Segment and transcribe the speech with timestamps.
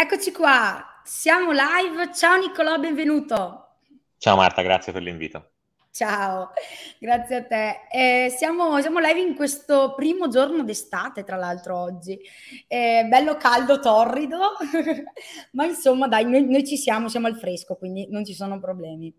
[0.00, 2.14] Eccoci qua, siamo live.
[2.14, 3.78] Ciao Nicolò, benvenuto.
[4.16, 5.54] Ciao Marta, grazie per l'invito.
[5.90, 6.52] Ciao,
[7.00, 7.80] grazie a te.
[7.90, 12.16] Eh, siamo, siamo, live in questo primo giorno d'estate, tra l'altro oggi.
[12.68, 14.52] Eh, bello caldo, torrido,
[15.54, 19.12] ma insomma dai, noi, noi, ci siamo, siamo al fresco, quindi non ci sono problemi.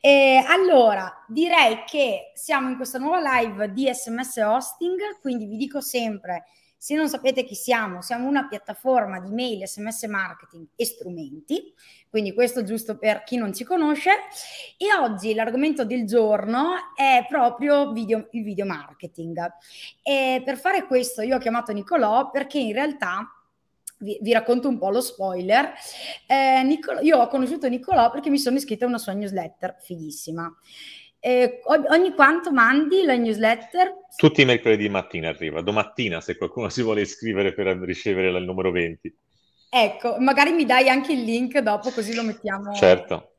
[0.00, 5.80] Eh, allora, direi che siamo in questa nuova live di SMS Hosting, quindi vi dico
[5.80, 6.44] sempre
[6.84, 11.72] se non sapete chi siamo, siamo una piattaforma di mail, sms marketing e strumenti,
[12.10, 14.10] quindi questo giusto per chi non ci conosce.
[14.76, 19.50] E oggi l'argomento del giorno è proprio video, il video marketing.
[20.02, 23.32] E per fare questo io ho chiamato Nicolò perché in realtà
[24.00, 25.72] vi, vi, racconto un po' lo spoiler.
[26.26, 30.54] Eh, Nicolo, io ho conosciuto Nicolò perché mi sono iscritta a una sua newsletter fighissima.
[31.26, 33.94] Eh, ogni quanto mandi la newsletter?
[34.14, 38.70] Tutti i mercoledì mattina arriva, domattina se qualcuno si vuole iscrivere per ricevere il numero
[38.70, 39.16] 20.
[39.70, 43.36] Ecco, magari mi dai anche il link dopo così lo mettiamo certo.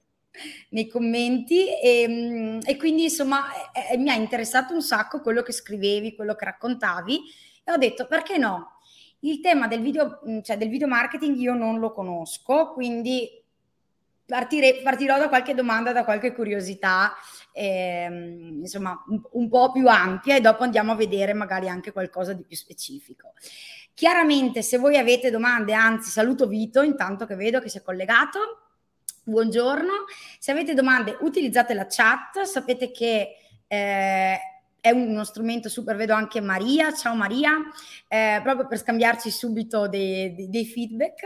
[0.70, 5.52] nei commenti e, ehm, e quindi insomma eh, mi ha interessato un sacco quello che
[5.52, 7.22] scrivevi, quello che raccontavi
[7.64, 8.80] e ho detto perché no?
[9.20, 13.45] Il tema del video, cioè del video marketing io non lo conosco, quindi
[14.26, 17.14] partire, partirò da qualche domanda, da qualche curiosità,
[17.52, 22.34] ehm, insomma, un, un, po' più ampia e dopo andiamo a vedere magari anche qualcosa
[22.34, 23.34] di più specifico.
[23.94, 28.62] Chiaramente, se voi avete domande, anzi, saluto Vito, intanto che vedo che si è collegato.
[29.24, 30.06] Buongiorno,
[30.38, 34.40] se avete domande utilizzate la chat, sapete che eh,
[34.80, 37.58] è uno strumento super, vedo anche Maria, ciao Maria,
[38.08, 41.24] eh, proprio per scambiarci subito dei, dei, dei feedback.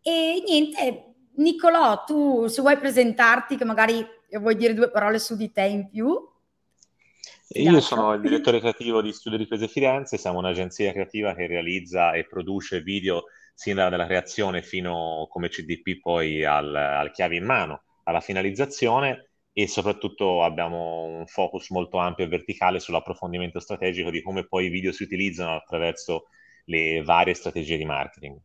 [0.00, 1.07] E niente,
[1.38, 4.04] Nicolò, tu se vuoi presentarti, che magari
[4.38, 6.16] vuoi dire due parole su di te in più.
[7.50, 12.26] Io sono il direttore creativo di Studio Riprese Firenze, siamo un'agenzia creativa che realizza e
[12.26, 18.20] produce video sia dalla creazione fino come CDP poi al, al chiave in mano, alla
[18.20, 24.66] finalizzazione e soprattutto abbiamo un focus molto ampio e verticale sull'approfondimento strategico di come poi
[24.66, 26.26] i video si utilizzano attraverso
[26.66, 28.38] le varie strategie di marketing.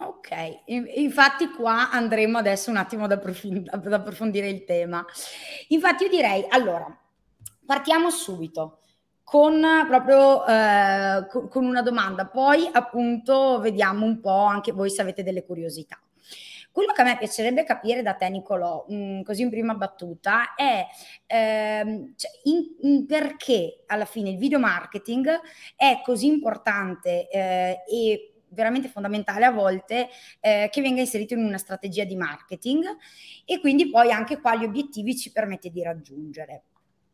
[0.00, 0.30] Ok,
[0.66, 5.04] infatti qua andremo adesso un attimo ad, approf- ad approfondire il tema.
[5.68, 6.86] Infatti io direi, allora,
[7.66, 8.78] partiamo subito
[9.24, 15.24] con proprio eh, con una domanda, poi appunto vediamo un po' anche voi se avete
[15.24, 16.00] delle curiosità.
[16.70, 20.54] Quello che a me piacerebbe capire da te, Nicolò, mh, mm, così in prima battuta,
[20.54, 20.86] è
[21.26, 25.28] ehm, cioè, in, in perché alla fine il video marketing
[25.74, 30.08] è così importante eh, e veramente fondamentale a volte
[30.40, 32.84] eh, che venga inserito in una strategia di marketing
[33.44, 36.62] e quindi poi anche quali obiettivi ci permette di raggiungere.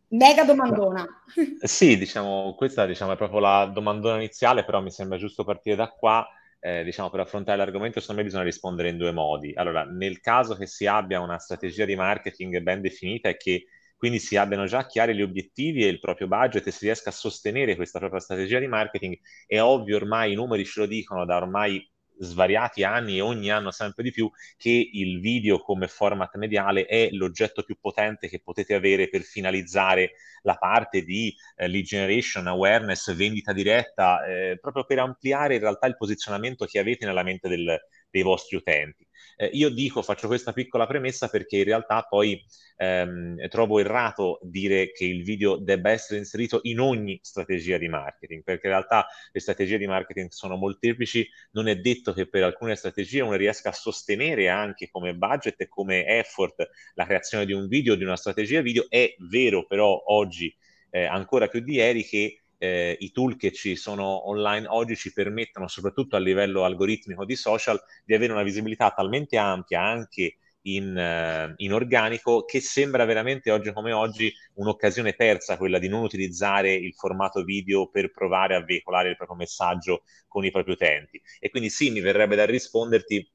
[0.08, 1.06] Mega domandona.
[1.62, 5.88] Sì, diciamo, questa diciamo, è proprio la domandona iniziale, però mi sembra giusto partire da
[5.88, 6.26] qua.
[6.60, 9.52] Eh, diciamo, per affrontare l'argomento, secondo me bisogna rispondere in due modi.
[9.54, 14.18] Allora, nel caso che si abbia una strategia di marketing ben definita e che quindi
[14.18, 17.76] si abbiano già chiari gli obiettivi e il proprio budget e si riesca a sostenere
[17.76, 21.86] questa propria strategia di marketing, è ovvio ormai i numeri ce lo dicono da ormai
[22.18, 27.08] svariati anni e ogni anno sempre di più che il video come format mediale è
[27.10, 30.12] l'oggetto più potente che potete avere per finalizzare
[30.42, 35.86] la parte di eh, lead generation, awareness, vendita diretta, eh, proprio per ampliare in realtà
[35.86, 37.78] il posizionamento che avete nella mente del,
[38.10, 39.03] dei vostri utenti.
[39.36, 42.42] Eh, io dico, faccio questa piccola premessa perché in realtà poi
[42.76, 48.42] ehm, trovo errato dire che il video debba essere inserito in ogni strategia di marketing,
[48.42, 52.74] perché in realtà le strategie di marketing sono molteplici, non è detto che per alcune
[52.76, 57.66] strategie uno riesca a sostenere anche come budget e come effort la creazione di un
[57.66, 60.54] video, di una strategia video, è vero però oggi
[60.90, 65.12] eh, ancora più di ieri che eh, i tool che ci sono online oggi ci
[65.12, 70.96] permettono, soprattutto a livello algoritmico di social, di avere una visibilità talmente ampia anche in,
[70.96, 76.72] uh, in, organico che sembra veramente oggi come oggi un'occasione persa quella di non utilizzare
[76.72, 81.20] il formato video per provare a veicolare il proprio messaggio con i propri utenti.
[81.38, 83.30] E quindi sì, mi verrebbe da risponderti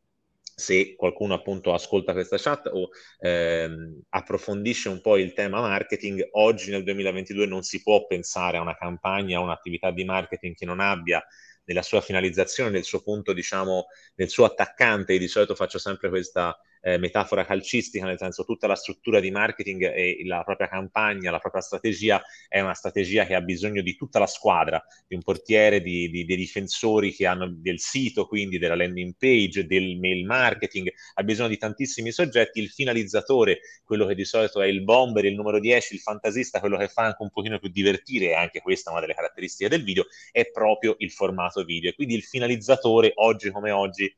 [0.60, 2.90] se qualcuno appunto ascolta questa chat o
[3.20, 8.62] ehm, approfondisce un po' il tema marketing, oggi nel 2022 non si può pensare a
[8.62, 11.24] una campagna, a un'attività di marketing che non abbia
[11.66, 13.86] nella sua finalizzazione, nel suo punto, diciamo,
[14.16, 18.68] nel suo attaccante, e di solito faccio sempre questa eh, metafora calcistica, nel senso tutta
[18.68, 23.36] la struttura di marketing e la propria campagna, la propria strategia è una strategia che
[23.36, 27.48] ha bisogno di tutta la squadra, di un portiere, di, di, dei difensori che hanno
[27.50, 32.70] del sito, quindi della landing page, del mail marketing, ha bisogno di tantissimi soggetti, il
[32.70, 36.88] finalizzatore, quello che di solito è il bomber, il numero 10, il fantasista, quello che
[36.88, 40.50] fa anche un pochino più divertire, anche questa è una delle caratteristiche del video, è
[40.50, 41.90] proprio il formato video.
[41.90, 44.14] E quindi il finalizzatore, oggi come oggi,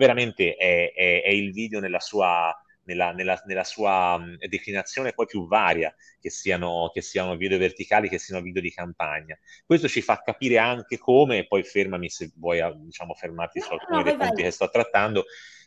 [0.00, 2.50] veramente è, è, è il video nella sua,
[2.84, 8.08] nella, nella, nella, sua mh, declinazione poi più varia, che siano, che siano, video verticali,
[8.08, 9.38] che siano video di campagna.
[9.66, 14.04] Questo ci fa capire anche come, poi fermami se vuoi diciamo, fermarti su alcuni no,
[14.04, 14.50] dei vai, punti vai.
[14.50, 15.24] che sto trattando,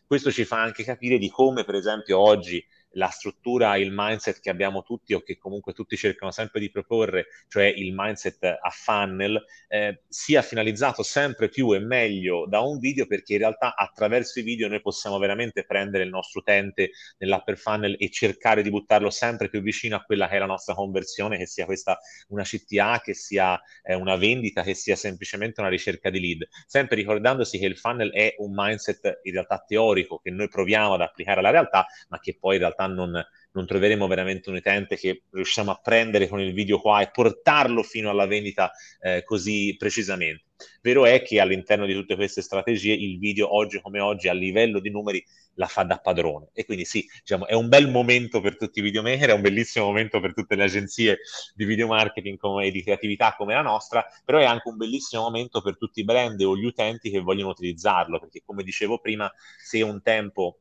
[0.08, 4.50] questo ci fa anche capire di come, per esempio, oggi la struttura, il mindset che
[4.50, 9.44] abbiamo tutti o che comunque tutti cercano sempre di proporre, cioè il mindset a funnel,
[9.68, 14.44] eh, sia finalizzato sempre più e meglio da un video perché in realtà attraverso i
[14.44, 19.50] video noi possiamo veramente prendere il nostro utente nell'upper funnel e cercare di buttarlo sempre
[19.50, 21.98] più vicino a quella che è la nostra conversione, che sia questa
[22.30, 26.96] una CTA, che sia eh, una vendita, che sia semplicemente una ricerca di lead, sempre
[26.96, 31.40] ricordandosi che il funnel è un mindset in realtà teorico che noi proviamo ad applicare
[31.40, 35.24] alla realtà, ma che poi in realtà realtà non, non troveremo veramente un utente che
[35.32, 40.46] riusciamo a prendere con il video qua e portarlo fino alla vendita eh, così precisamente.
[40.82, 44.80] Vero è che all'interno di tutte queste strategie il video oggi come oggi a livello
[44.80, 45.22] di numeri
[45.56, 48.82] la fa da padrone e quindi sì, diciamo, è un bel momento per tutti i
[48.82, 51.20] videomaker, è un bellissimo momento per tutte le agenzie
[51.54, 55.24] di video marketing come, e di creatività come la nostra, però è anche un bellissimo
[55.24, 59.30] momento per tutti i brand o gli utenti che vogliono utilizzarlo, perché come dicevo prima,
[59.62, 60.60] se un tempo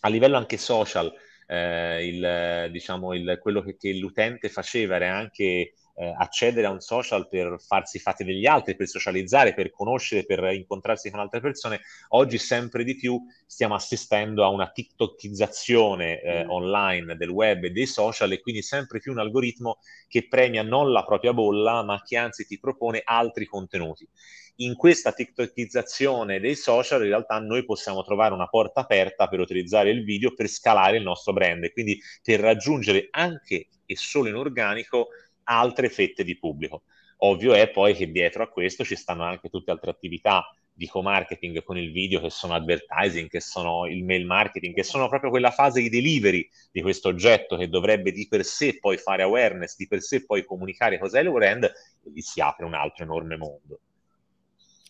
[0.00, 1.12] a livello anche social
[1.54, 6.80] eh, il, diciamo, il, quello che, che, l'utente faceva era anche eh, accedere a un
[6.80, 11.80] social per farsi fatti degli altri, per socializzare, per conoscere, per incontrarsi con altre persone.
[12.08, 16.50] Oggi sempre di più stiamo assistendo a una tiktokizzazione eh, mm.
[16.50, 19.78] online del web e dei social e quindi sempre più un algoritmo
[20.08, 24.08] che premia non la propria bolla, ma che anzi ti propone altri contenuti
[24.56, 29.90] in questa tiktokizzazione dei social in realtà noi possiamo trovare una porta aperta per utilizzare
[29.90, 34.36] il video per scalare il nostro brand e quindi per raggiungere anche e solo in
[34.36, 35.08] organico
[35.44, 36.84] altre fette di pubblico.
[37.18, 40.44] Ovvio è poi che dietro a questo ci stanno anche tutte altre attività
[40.76, 45.08] di co-marketing con il video, che sono advertising, che sono il mail marketing, che sono
[45.08, 49.22] proprio quella fase di delivery di questo oggetto che dovrebbe di per sé poi fare
[49.22, 53.04] awareness, di per sé poi comunicare cos'è il brand, e lì si apre un altro
[53.04, 53.80] enorme mondo.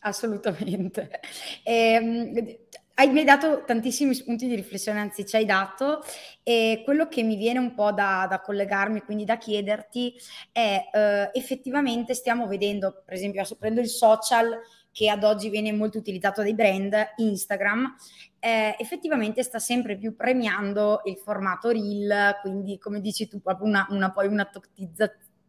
[0.05, 1.11] Assolutamente.
[1.67, 6.03] Eh, hai, mi hai dato tantissimi spunti di riflessione, anzi ci hai dato,
[6.43, 10.15] e quello che mi viene un po' da, da collegarmi, quindi da chiederti,
[10.53, 14.61] è eh, effettivamente stiamo vedendo, per esempio, adesso prendo il social
[14.93, 17.97] che ad oggi viene molto utilizzato dai brand, Instagram,
[18.39, 23.87] eh, effettivamente sta sempre più premiando il formato reel, quindi come dici tu, proprio una,
[23.91, 24.49] una poi una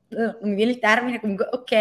[0.10, 1.72] non mi viene il termine, comunque ok,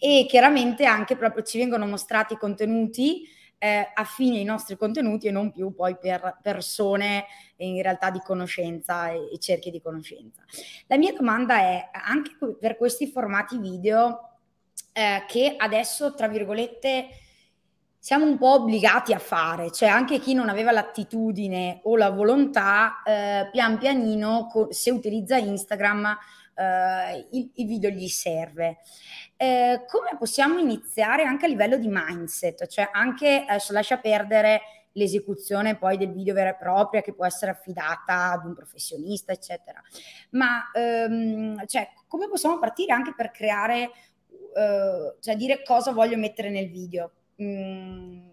[0.00, 3.28] e chiaramente anche proprio ci vengono mostrati contenuti
[3.58, 7.24] eh, affini ai nostri contenuti e non più poi per persone
[7.56, 10.42] in realtà di conoscenza e, e cerchi di conoscenza.
[10.86, 14.38] La mia domanda è anche per questi formati video
[14.92, 17.08] eh, che adesso, tra virgolette,
[17.98, 23.02] siamo un po' obbligati a fare, cioè anche chi non aveva l'attitudine o la volontà,
[23.02, 26.14] eh, pian pianino, co- se utilizza Instagram,
[26.54, 28.78] eh, il, il, video gli serve.
[29.36, 32.66] Eh, come possiamo iniziare anche a livello di mindset?
[32.66, 34.60] Cioè anche, adesso lascia perdere
[34.94, 39.82] l'esecuzione poi del video vera e propria che può essere affidata ad un professionista, eccetera.
[40.30, 43.90] Ma ehm, cioè, come possiamo partire anche per creare,
[44.30, 47.10] eh, cioè dire cosa voglio mettere nel video?
[47.42, 48.28] Mm,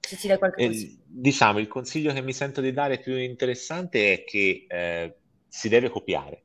[0.00, 0.92] se ci dai qualche consiglio.
[0.92, 5.16] Eh, diciamo, il consiglio che mi sento di dare più interessante è che eh,
[5.48, 6.44] si deve copiare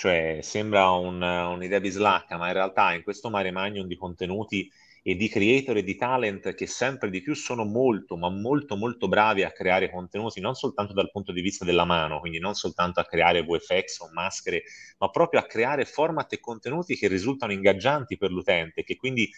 [0.00, 4.66] cioè sembra un, un'idea bislacca, ma in realtà in questo mare magnum di contenuti
[5.02, 9.08] e di creator e di talent che sempre di più sono molto, ma molto, molto
[9.08, 12.98] bravi a creare contenuti, non soltanto dal punto di vista della mano, quindi non soltanto
[12.98, 14.62] a creare VFX o maschere,
[14.96, 19.30] ma proprio a creare format e contenuti che risultano ingaggianti per l'utente, che quindi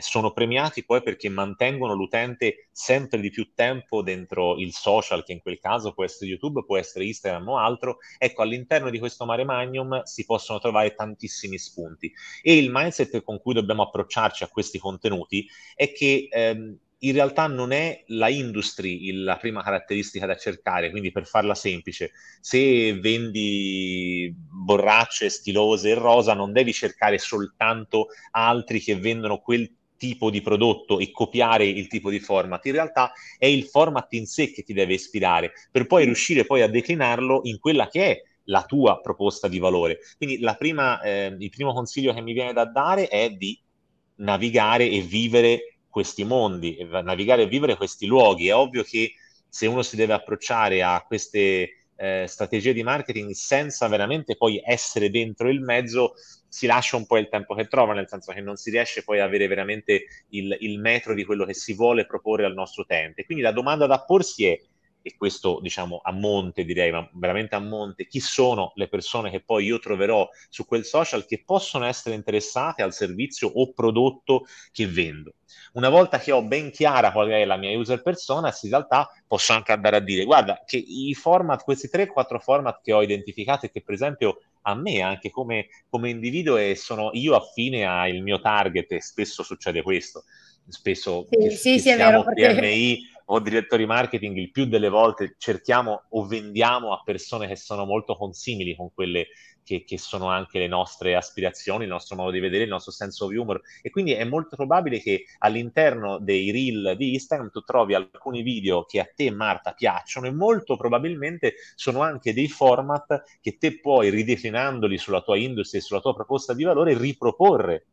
[0.00, 5.40] sono premiati poi perché mantengono l'utente sempre di più tempo dentro il social, che in
[5.40, 7.98] quel caso può essere YouTube, può essere Instagram o altro.
[8.18, 12.12] Ecco, all'interno di questo mare magnum si possono trovare tantissimi spunti.
[12.42, 17.46] E il mindset con cui dobbiamo approcciarci a questi contenuti è che ehm, in realtà
[17.46, 24.32] non è la industry la prima caratteristica da cercare, quindi per farla semplice, se vendi
[24.36, 29.68] borracce stilose e rosa non devi cercare soltanto altri che vendono quel
[30.02, 34.26] tipo di prodotto e copiare il tipo di format, in realtà è il format in
[34.26, 38.22] sé che ti deve ispirare, per poi riuscire poi a declinarlo in quella che è
[38.46, 40.00] la tua proposta di valore.
[40.16, 43.56] Quindi prima, eh, il primo consiglio che mi viene da dare è di
[44.16, 48.48] navigare e vivere questi mondi, navigare e vivere questi luoghi.
[48.48, 49.12] È ovvio che
[49.48, 55.10] se uno si deve approcciare a queste eh, strategie di marketing senza veramente poi essere
[55.10, 56.14] dentro il mezzo,
[56.52, 59.18] si lascia un po' il tempo che trova, nel senso che non si riesce poi
[59.18, 63.24] ad avere veramente il, il metro di quello che si vuole proporre al nostro utente.
[63.24, 64.60] Quindi la domanda da porsi è
[65.02, 69.42] e questo diciamo a monte direi, ma veramente a monte, chi sono le persone che
[69.42, 74.86] poi io troverò su quel social che possono essere interessate al servizio o prodotto che
[74.86, 75.34] vendo.
[75.74, 79.52] Una volta che ho ben chiara qual è la mia user persona, in realtà posso
[79.52, 83.70] anche andare a dire, guarda, che i format, questi 3-4 format che ho identificato e
[83.70, 88.40] che per esempio a me anche come, come individuo e sono io affine al mio
[88.40, 90.24] target e spesso succede questo
[90.68, 92.54] spesso sì, che, sì, che sì, siamo perché...
[92.54, 97.84] PMI o direttori marketing, il più delle volte cerchiamo o vendiamo a persone che sono
[97.84, 99.28] molto consimili con quelle
[99.64, 103.26] che, che, sono anche le nostre aspirazioni, il nostro modo di vedere, il nostro senso
[103.26, 103.60] of humor.
[103.80, 108.84] E quindi è molto probabile che all'interno dei reel di Instagram tu trovi alcuni video
[108.84, 114.10] che a te, Marta, piacciono e molto probabilmente sono anche dei format che te puoi,
[114.10, 117.86] rideclinandoli sulla tua industria e sulla tua proposta di valore, riproporre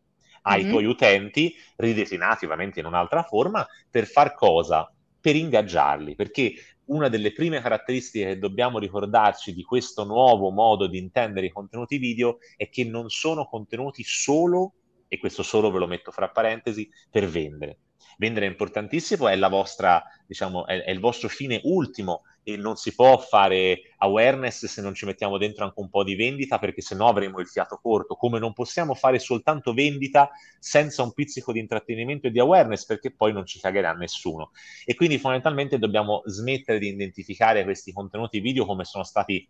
[0.43, 0.71] ai mm-hmm.
[0.71, 4.91] tuoi utenti, rideclinati ovviamente in un'altra forma, per far cosa?
[5.21, 6.53] Per ingaggiarli, perché
[6.85, 11.97] una delle prime caratteristiche che dobbiamo ricordarci di questo nuovo modo di intendere i contenuti
[11.97, 14.73] video è che non sono contenuti solo,
[15.07, 17.79] e questo solo ve lo metto fra parentesi, per vendere.
[18.17, 22.93] Vendere è importantissimo, è, vostra, diciamo, è, è il vostro fine ultimo e non si
[22.93, 27.07] può fare awareness se non ci mettiamo dentro anche un po' di vendita perché sennò
[27.07, 32.27] avremo il fiato corto, come non possiamo fare soltanto vendita senza un pizzico di intrattenimento
[32.27, 34.51] e di awareness perché poi non ci cagherà nessuno.
[34.85, 39.47] E quindi fondamentalmente dobbiamo smettere di identificare questi contenuti video come sono stati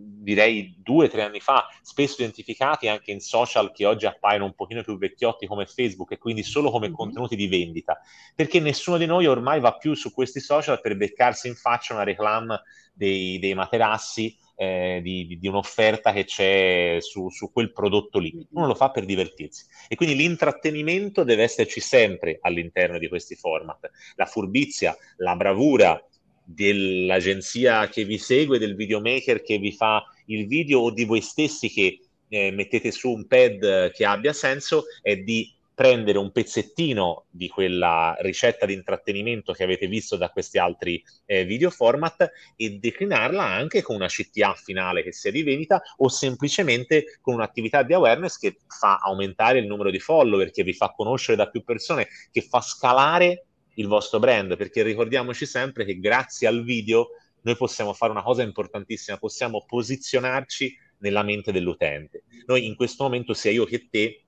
[0.00, 4.54] direi due o tre anni fa, spesso identificati anche in social che oggi appaiono un
[4.54, 6.96] pochino più vecchiotti come Facebook e quindi solo come mm-hmm.
[6.96, 7.98] contenuti di vendita,
[8.34, 12.04] perché nessuno di noi ormai va più su questi social per beccarsi in faccia una
[12.04, 12.60] reclama
[12.92, 18.46] dei, dei materassi eh, di, di, un'offerta che c'è su, su, quel prodotto lì.
[18.50, 19.64] Uno lo fa per divertirsi.
[19.88, 23.90] E quindi l'intrattenimento deve esserci sempre all'interno di questi format.
[24.16, 25.98] La furbizia, la bravura,
[26.54, 31.70] dell'agenzia che vi segue, del videomaker che vi fa il video o di voi stessi
[31.70, 37.48] che eh, mettete su un pad che abbia senso è di prendere un pezzettino di
[37.48, 43.42] quella ricetta di intrattenimento che avete visto da questi altri eh, video format e declinarla
[43.42, 48.36] anche con una CTA finale che sia di vendita o semplicemente con un'attività di awareness
[48.36, 52.42] che fa aumentare il numero di follower, che vi fa conoscere da più persone, che
[52.42, 53.46] fa scalare
[53.80, 57.08] il vostro brand, perché ricordiamoci sempre che grazie al video
[57.42, 62.24] noi possiamo fare una cosa importantissima, possiamo posizionarci nella mente dell'utente.
[62.46, 64.24] Noi in questo momento, sia io che te,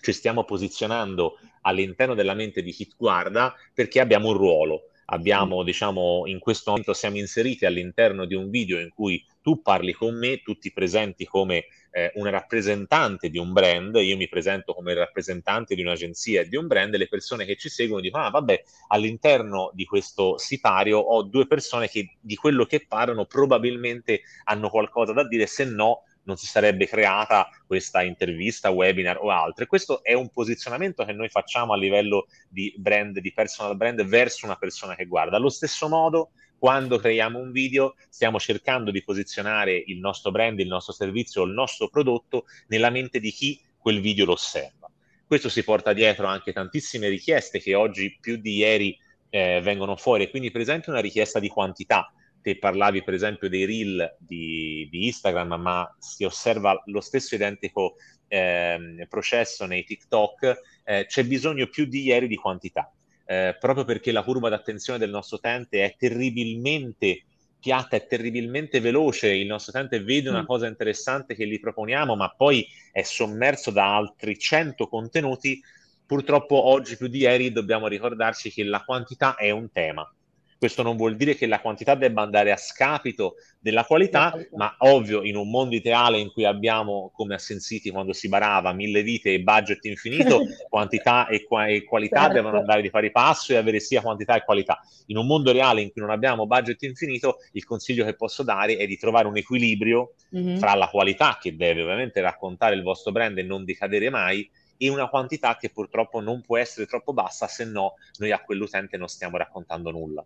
[0.00, 6.22] ci stiamo posizionando all'interno della mente di chi guarda perché abbiamo un ruolo abbiamo, diciamo,
[6.26, 10.42] in questo momento siamo inseriti all'interno di un video in cui tu parli con me,
[10.42, 15.74] tu ti presenti come eh, una rappresentante di un brand, io mi presento come rappresentante
[15.74, 18.62] di un'agenzia e di un brand, e le persone che ci seguono dicono, ah vabbè,
[18.88, 25.12] all'interno di questo sipario ho due persone che di quello che parlano probabilmente hanno qualcosa
[25.12, 29.64] da dire, se no non si sarebbe creata questa intervista, webinar o altro.
[29.64, 34.04] E questo è un posizionamento che noi facciamo a livello di brand, di personal brand
[34.04, 35.38] verso una persona che guarda.
[35.38, 40.68] Allo stesso modo, quando creiamo un video, stiamo cercando di posizionare il nostro brand, il
[40.68, 44.90] nostro servizio, il nostro prodotto nella mente di chi quel video lo osserva.
[45.26, 48.98] Questo si porta dietro anche tantissime richieste che oggi più di ieri
[49.30, 53.64] eh, vengono fuori, quindi per esempio una richiesta di quantità te parlavi per esempio dei
[53.64, 57.96] reel di, di Instagram, ma si osserva lo stesso identico
[58.28, 62.92] eh, processo nei TikTok, eh, c'è bisogno più di ieri di quantità,
[63.26, 67.24] eh, proprio perché la curva d'attenzione del nostro utente è terribilmente
[67.60, 70.46] piatta, è terribilmente veloce, il nostro utente vede una mm.
[70.46, 75.60] cosa interessante che gli proponiamo, ma poi è sommerso da altri 100 contenuti,
[76.06, 80.10] purtroppo oggi più di ieri dobbiamo ricordarci che la quantità è un tema
[80.58, 85.22] questo non vuol dire che la quantità debba andare a scapito della qualità, ma ovvio
[85.22, 89.32] in un mondo ideale in cui abbiamo, come a Sensiti quando si barava, mille vite
[89.32, 92.34] e budget infinito, quantità e, qua- e qualità certo.
[92.34, 94.80] devono andare di pari passo e avere sia quantità che qualità.
[95.06, 98.76] In un mondo reale in cui non abbiamo budget infinito, il consiglio che posso dare
[98.76, 100.56] è di trovare un equilibrio mm-hmm.
[100.56, 104.88] fra la qualità, che deve ovviamente raccontare il vostro brand e non decadere mai, e
[104.88, 109.08] una quantità che purtroppo non può essere troppo bassa, se no noi a quell'utente non
[109.08, 110.24] stiamo raccontando nulla.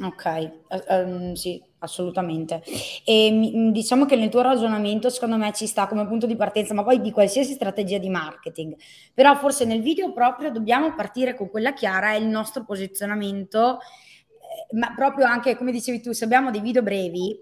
[0.00, 2.62] Ok, uh, sì, assolutamente.
[3.04, 6.72] E mi- diciamo che nel tuo ragionamento, secondo me, ci sta come punto di partenza,
[6.72, 8.76] ma poi di qualsiasi strategia di marketing.
[9.12, 14.76] Però forse nel video proprio dobbiamo partire con quella chiara, è il nostro posizionamento, eh,
[14.76, 17.36] ma proprio anche, come dicevi tu, se abbiamo dei video brevi,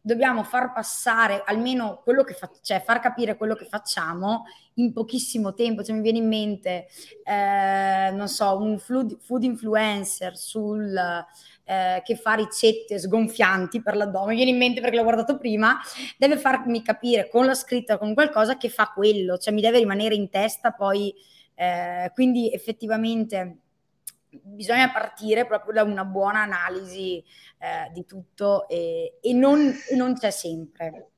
[0.00, 5.52] dobbiamo far passare almeno quello che facciamo, cioè far capire quello che facciamo in pochissimo
[5.52, 5.82] tempo.
[5.82, 6.86] Cioè, mi viene in mente,
[7.24, 10.98] eh, non so, un food, food influencer sul,
[11.68, 15.78] eh, che fa ricette sgonfianti per l'addome, mi viene in mente perché l'ho guardato prima,
[16.16, 20.14] deve farmi capire con la scritta, con qualcosa che fa quello, cioè mi deve rimanere
[20.14, 21.14] in testa poi,
[21.54, 23.58] eh, quindi effettivamente
[24.30, 27.22] bisogna partire proprio da una buona analisi
[27.58, 31.10] eh, di tutto e, e, non, non, c'è sempre.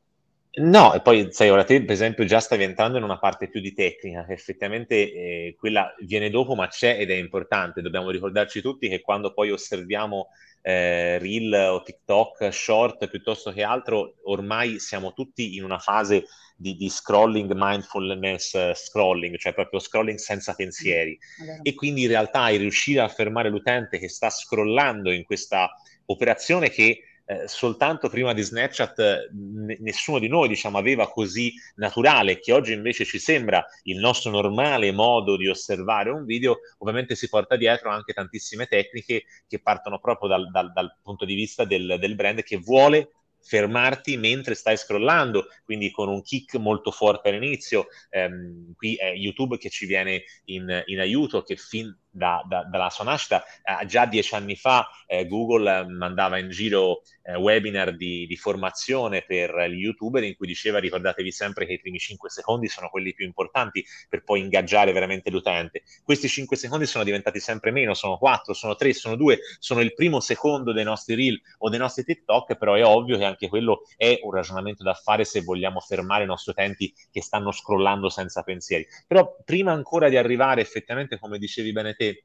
[0.52, 3.60] No, e poi sai, ora te per esempio già stavi entrando in una parte più
[3.60, 8.60] di tecnica, che effettivamente eh, quella viene dopo ma c'è ed è importante, dobbiamo ricordarci
[8.60, 10.30] tutti che quando poi osserviamo
[10.62, 16.24] eh, Reel o TikTok, short piuttosto che altro, ormai siamo tutti in una fase
[16.56, 21.16] di, di scrolling mindfulness uh, scrolling, cioè proprio scrolling senza pensieri.
[21.62, 25.70] E quindi in realtà riuscire a fermare l'utente che sta scrollando in questa
[26.06, 32.40] operazione che eh, soltanto prima di Snapchat n- nessuno di noi diciamo, aveva così naturale,
[32.40, 37.28] che oggi invece ci sembra il nostro normale modo di osservare un video, ovviamente si
[37.28, 41.98] porta dietro anche tantissime tecniche che partono proprio dal, dal, dal punto di vista del,
[42.00, 43.10] del brand che vuole
[43.42, 47.86] fermarti mentre stai scrollando, quindi con un kick molto forte all'inizio.
[48.10, 52.90] Um, qui è YouTube che ci viene in, in aiuto, che fin da, da, dalla
[52.90, 53.42] sua nascita.
[53.62, 59.22] Eh, già dieci anni fa eh, Google mandava in giro eh, webinar di, di, formazione
[59.22, 63.14] per gli youtuber in cui diceva ricordatevi sempre che i primi 5 secondi sono quelli
[63.14, 65.82] più importanti per poi ingaggiare veramente l'utente.
[66.02, 69.94] Questi 5 secondi sono diventati sempre meno, sono 4, sono 3, sono 2, sono il
[69.94, 73.82] primo secondo dei nostri reel o dei nostri TikTok, però è ovvio che anche quello
[73.96, 78.42] è un ragionamento da fare se vogliamo fermare i nostri utenti che stanno scrollando senza
[78.42, 78.86] pensieri.
[79.06, 82.24] Però prima ancora di arrivare effettivamente, come dicevi bene te,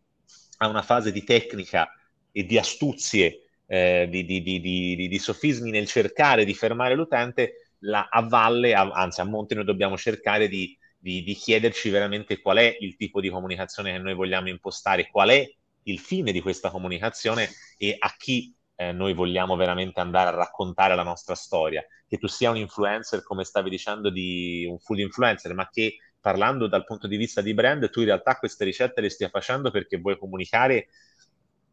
[0.58, 1.92] a una fase di tecnica
[2.32, 8.08] e di astuzie, eh, di, di, di, di, sofismi nel cercare di fermare l'utente, la,
[8.10, 12.96] a valle, a, anzi a monte, noi dobbiamo cercare di, chiederci veramente qual è il
[12.96, 15.46] tipo di comunicazione che noi vogliamo impostare, qual è
[15.84, 20.96] il fine di questa comunicazione e a chi eh, noi vogliamo veramente andare a raccontare
[20.96, 21.86] la nostra storia.
[22.08, 26.66] Che tu sia un influencer, come stavi dicendo, di un full influencer, ma che parlando
[26.66, 29.98] dal punto di vista di brand, tu in realtà queste ricette le stia facendo perché
[29.98, 30.88] vuoi comunicare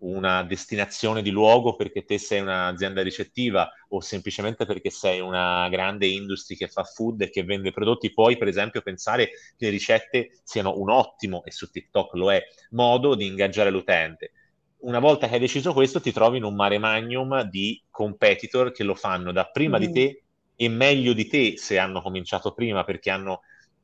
[0.01, 6.07] una destinazione di luogo perché te sei un'azienda ricettiva o semplicemente perché sei una grande
[6.07, 10.33] industria che fa food e che vende prodotti, puoi per esempio pensare che le ricette
[10.45, 14.33] siano un ottimo, e su TikTok lo è, modo di ingaggiare l'utente.
[14.81, 18.85] Una volta che hai deciso questo ti trovi in un mare magnum di competitor che
[18.85, 19.81] lo fanno da prima mm.
[19.81, 20.23] di te
[20.57, 23.41] e meglio di te se hanno cominciato prima perché hanno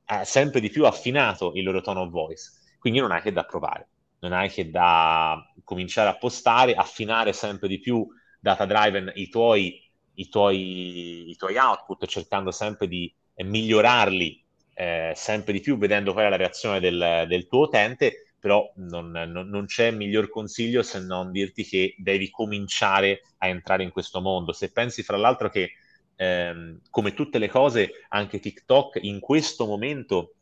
[0.08, 2.50] eh, sempre di più affinato il loro tone of voice.
[2.78, 3.88] Quindi non hai che da provare,
[4.20, 8.06] non hai che da cominciare a postare, affinare sempre di più
[8.40, 9.80] data driven i tuoi,
[10.14, 14.44] i tuoi, i tuoi output, cercando sempre di eh, migliorarli
[14.74, 19.10] eh, sempre di più, vedendo qual è la reazione del, del tuo utente però non,
[19.10, 24.20] non, non, c'è miglior consiglio se non dirti che devi cominciare a entrare in questo
[24.20, 24.52] mondo.
[24.52, 25.72] Se pensi fra l'altro che
[26.18, 30.35] ehm, come tutte le cose, anche TikTok in questo momento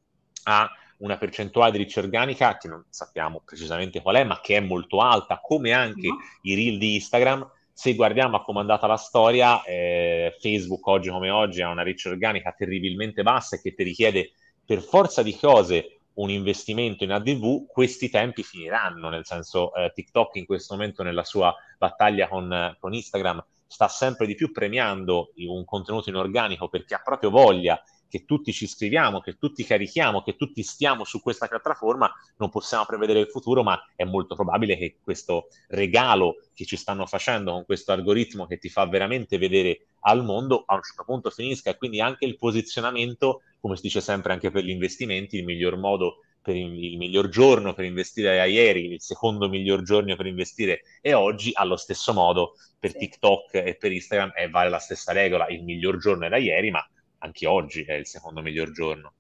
[0.44, 4.60] ha una percentuale di riccia organica che non sappiamo precisamente qual è, ma che è
[4.60, 6.16] molto alta, come anche no.
[6.42, 7.48] i reel di Instagram.
[7.72, 11.82] Se guardiamo a come è andata la storia, eh, Facebook oggi come oggi ha una
[11.82, 14.32] riccia organica terribilmente bassa e che ti richiede
[14.64, 20.36] per forza di cose un investimento in ADV, questi tempi finiranno, nel senso eh, TikTok
[20.36, 25.64] in questo momento nella sua battaglia con, con Instagram sta sempre di più premiando un
[25.64, 30.62] contenuto inorganico perché ha proprio voglia che tutti ci scriviamo, che tutti carichiamo, che tutti
[30.62, 35.48] stiamo su questa piattaforma, non possiamo prevedere il futuro, ma è molto probabile che questo
[35.68, 40.62] regalo che ci stanno facendo con questo algoritmo che ti fa veramente vedere al mondo
[40.66, 41.70] a un certo punto finisca.
[41.70, 45.76] E quindi anche il posizionamento, come si dice sempre anche per gli investimenti, il miglior
[45.76, 50.82] modo per il, miglior giorno per investire è ieri, il secondo miglior giorno per investire
[51.00, 52.98] è oggi, allo stesso modo per sì.
[52.98, 56.88] TikTok e per Instagram è vale la stessa regola, il miglior giorno era ieri, ma
[57.18, 59.14] anche oggi è il secondo miglior giorno.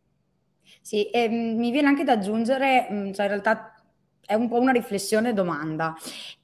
[0.80, 3.74] Sì, e, mm, mi viene anche da aggiungere, mm, cioè in realtà
[4.26, 5.94] è un po' una riflessione domanda.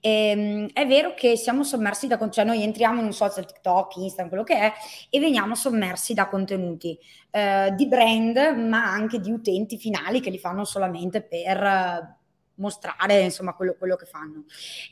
[0.00, 4.28] Ehm, è vero che siamo sommersi da, cioè noi entriamo in un social TikTok, Instagram,
[4.28, 4.72] quello che è,
[5.10, 6.96] e veniamo sommersi da contenuti
[7.30, 12.16] eh, di brand, ma anche di utenti finali che li fanno solamente per eh,
[12.54, 14.44] mostrare insomma quello, quello, che fanno.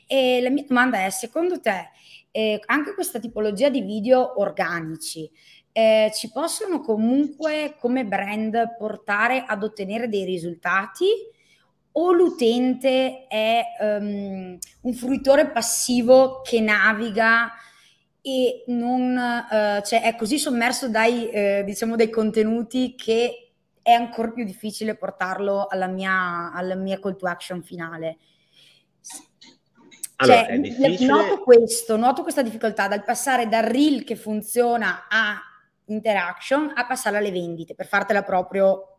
[0.05, 1.91] E la mia domanda è, secondo te,
[2.31, 5.29] eh, anche questa tipologia di video organici,
[5.71, 11.05] eh, ci possono comunque come brand portare ad ottenere dei risultati?
[11.93, 17.51] O l'utente è um, un fruitore passivo che naviga
[18.21, 24.29] e non, eh, cioè è così sommerso dai, eh, diciamo, dai contenuti che è ancora
[24.29, 28.17] più difficile portarlo alla mia, alla mia call to action finale.
[30.17, 35.39] Allora, cioè, noto questo, noto questa difficoltà dal passare dal reel che funziona a
[35.85, 38.90] interaction a passare alle vendite, per fartela proprio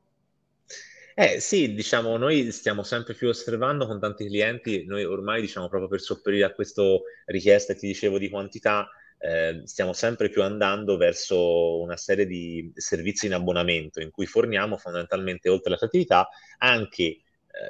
[1.14, 5.88] eh sì, diciamo, noi stiamo sempre più osservando con tanti clienti, noi ormai diciamo proprio
[5.88, 6.82] per sopperire a questa
[7.26, 13.26] richiesta ti dicevo di quantità, eh, stiamo sempre più andando verso una serie di servizi
[13.26, 17.20] in abbonamento in cui forniamo fondamentalmente oltre alla creatività anche eh,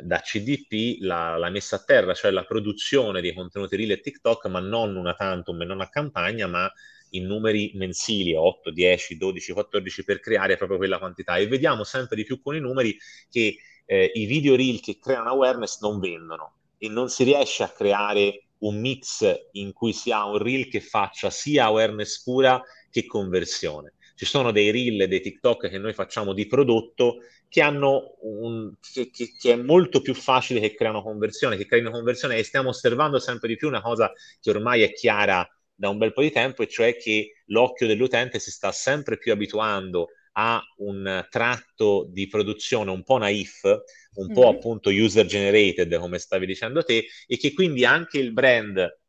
[0.02, 4.46] da CDP la, la, messa a terra, cioè la produzione dei contenuti reel e TikTok,
[4.46, 6.72] ma non una tantum e non a campagna, ma
[7.12, 12.16] in numeri mensili, 8, 10, 12, 14 per creare proprio quella quantità e vediamo sempre
[12.16, 12.96] di più con i numeri
[13.30, 17.68] che eh, i video reel che creano awareness non vendono e non si riesce a
[17.68, 23.06] creare un mix in cui si ha un reel che faccia sia awareness pura che
[23.06, 23.94] conversione.
[24.14, 29.10] Ci sono dei reel dei TikTok che noi facciamo di prodotto che hanno un, che,
[29.10, 33.18] che, che, è molto più facile che creano conversione, che creino conversione e stiamo osservando
[33.18, 35.46] sempre di più una cosa che ormai è chiara
[35.82, 39.32] da un bel po' di tempo, e cioè che l'occhio dell'utente si sta sempre più
[39.32, 44.32] abituando a un tratto di produzione un po' naif, un mm-hmm.
[44.32, 49.00] po' appunto user generated, come stavi dicendo te, e che quindi anche il brand,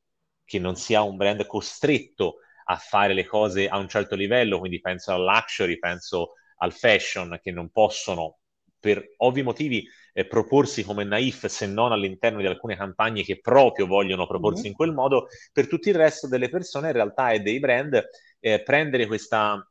[0.44, 4.82] che non sia un brand costretto a fare le cose a un certo livello, quindi
[4.82, 8.40] penso al luxury, penso al fashion, che non possono
[8.84, 13.88] per ovvi motivi eh, proporsi come naif se non all'interno di alcune campagne che proprio
[13.88, 14.70] vogliono proporsi mm-hmm.
[14.72, 18.04] in quel modo, per tutto il resto delle persone in realtà è dei brand
[18.42, 19.66] eh, prendere questa,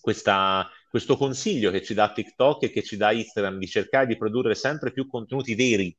[0.00, 4.16] questa, questo consiglio che ci dà TikTok e che ci dà Instagram di cercare di
[4.16, 5.94] produrre sempre più contenuti veri,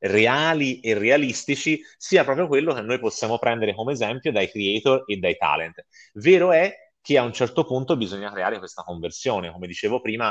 [0.00, 5.16] reali e realistici, sia proprio quello che noi possiamo prendere come esempio dai creator e
[5.16, 5.86] dai talent.
[6.12, 6.70] Vero è
[7.00, 10.30] che a un certo punto bisogna creare questa conversione, come dicevo prima,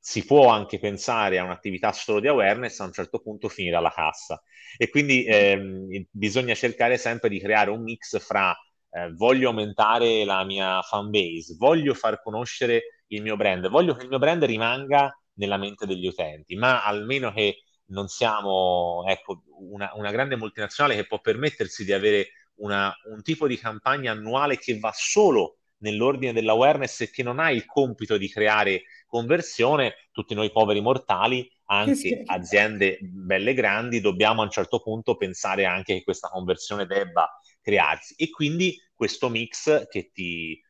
[0.00, 3.92] si può anche pensare a un'attività solo di awareness, a un certo punto finire alla
[3.92, 4.42] cassa.
[4.76, 8.56] E quindi ehm, bisogna cercare sempre di creare un mix fra
[8.92, 14.02] eh, voglio aumentare la mia fan base, voglio far conoscere il mio brand, voglio che
[14.04, 19.90] il mio brand rimanga nella mente degli utenti, ma almeno che non siamo ecco, una,
[19.94, 24.78] una grande multinazionale che può permettersi di avere una, un tipo di campagna annuale che
[24.78, 30.50] va solo nell'ordine dell'awareness e che non ha il compito di creare conversione, tutti noi
[30.50, 36.28] poveri mortali, anche aziende belle grandi, dobbiamo a un certo punto pensare anche che questa
[36.28, 37.28] conversione debba
[37.60, 38.14] crearsi.
[38.16, 40.60] E quindi questo mix che ti,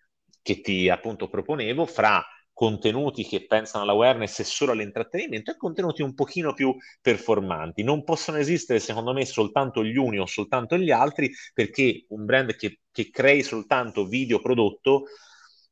[0.43, 2.25] che ti appunto proponevo fra
[2.61, 7.83] contenuti che pensano all'awareness e solo all'intrattenimento e contenuti un pochino più performanti.
[7.83, 12.55] Non possono esistere, secondo me, soltanto gli uni o soltanto gli altri, perché un brand
[12.57, 15.05] che, che crei soltanto video prodotto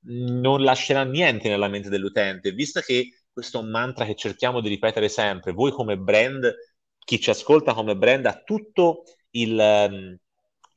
[0.07, 4.71] non lascerà niente nella mente dell'utente, visto che questo è un mantra che cerchiamo di
[4.71, 6.51] ripetere sempre, voi come brand,
[6.99, 10.17] chi ci ascolta come brand ha tutto il, ehm,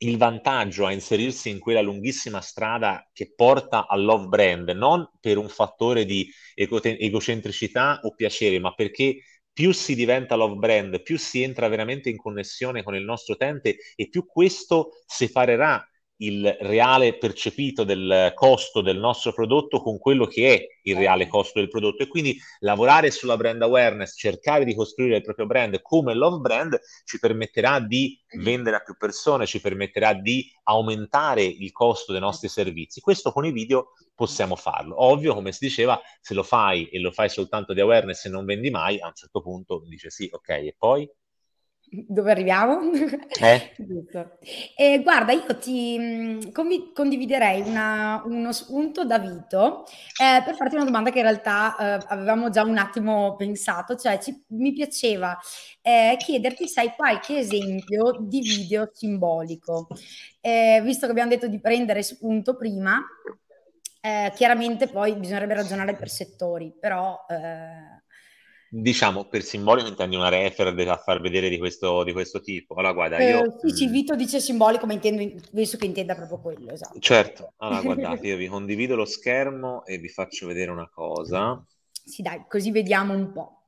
[0.02, 5.38] il vantaggio a inserirsi in quella lunghissima strada che porta al love brand, non per
[5.38, 11.42] un fattore di egocentricità o piacere, ma perché più si diventa love brand, più si
[11.42, 15.86] entra veramente in connessione con il nostro utente e più questo separerà
[16.22, 21.58] il reale percepito del costo del nostro prodotto con quello che è il reale costo
[21.58, 26.14] del prodotto e quindi lavorare sulla brand awareness, cercare di costruire il proprio brand come
[26.14, 32.12] love brand ci permetterà di vendere a più persone, ci permetterà di aumentare il costo
[32.12, 33.00] dei nostri servizi.
[33.00, 35.02] Questo con i video possiamo farlo.
[35.04, 38.44] Ovvio, come si diceva, se lo fai e lo fai soltanto di awareness e non
[38.44, 41.08] vendi mai, a un certo punto dice sì, ok, e poi
[41.92, 42.80] dove arriviamo?
[43.38, 43.74] Eh?
[44.76, 49.84] eh, guarda, io ti mm, convi- condividerei una, uno spunto da Vito
[50.18, 54.18] eh, per farti una domanda che in realtà eh, avevamo già un attimo pensato, cioè
[54.18, 55.38] ci, mi piaceva
[55.82, 59.88] eh, chiederti se hai qualche esempio di video simbolico.
[60.40, 63.00] Eh, visto che abbiamo detto di prendere spunto prima,
[64.34, 67.24] chiaramente poi bisognerebbe ragionare per settori, però
[68.74, 72.72] Diciamo, per simbolico intendi una refer da far vedere di questo, di questo tipo.
[72.72, 73.44] Allora, guarda, io...
[73.44, 73.92] Eh, sì, sì, mm.
[73.92, 76.98] Vito dice simbolico, ma intendo, penso che intenda proprio quello, esatto.
[76.98, 77.52] Certo.
[77.58, 81.62] Allora, guardate, io vi condivido lo schermo e vi faccio vedere una cosa.
[81.90, 83.64] Sì, dai, così vediamo un po'.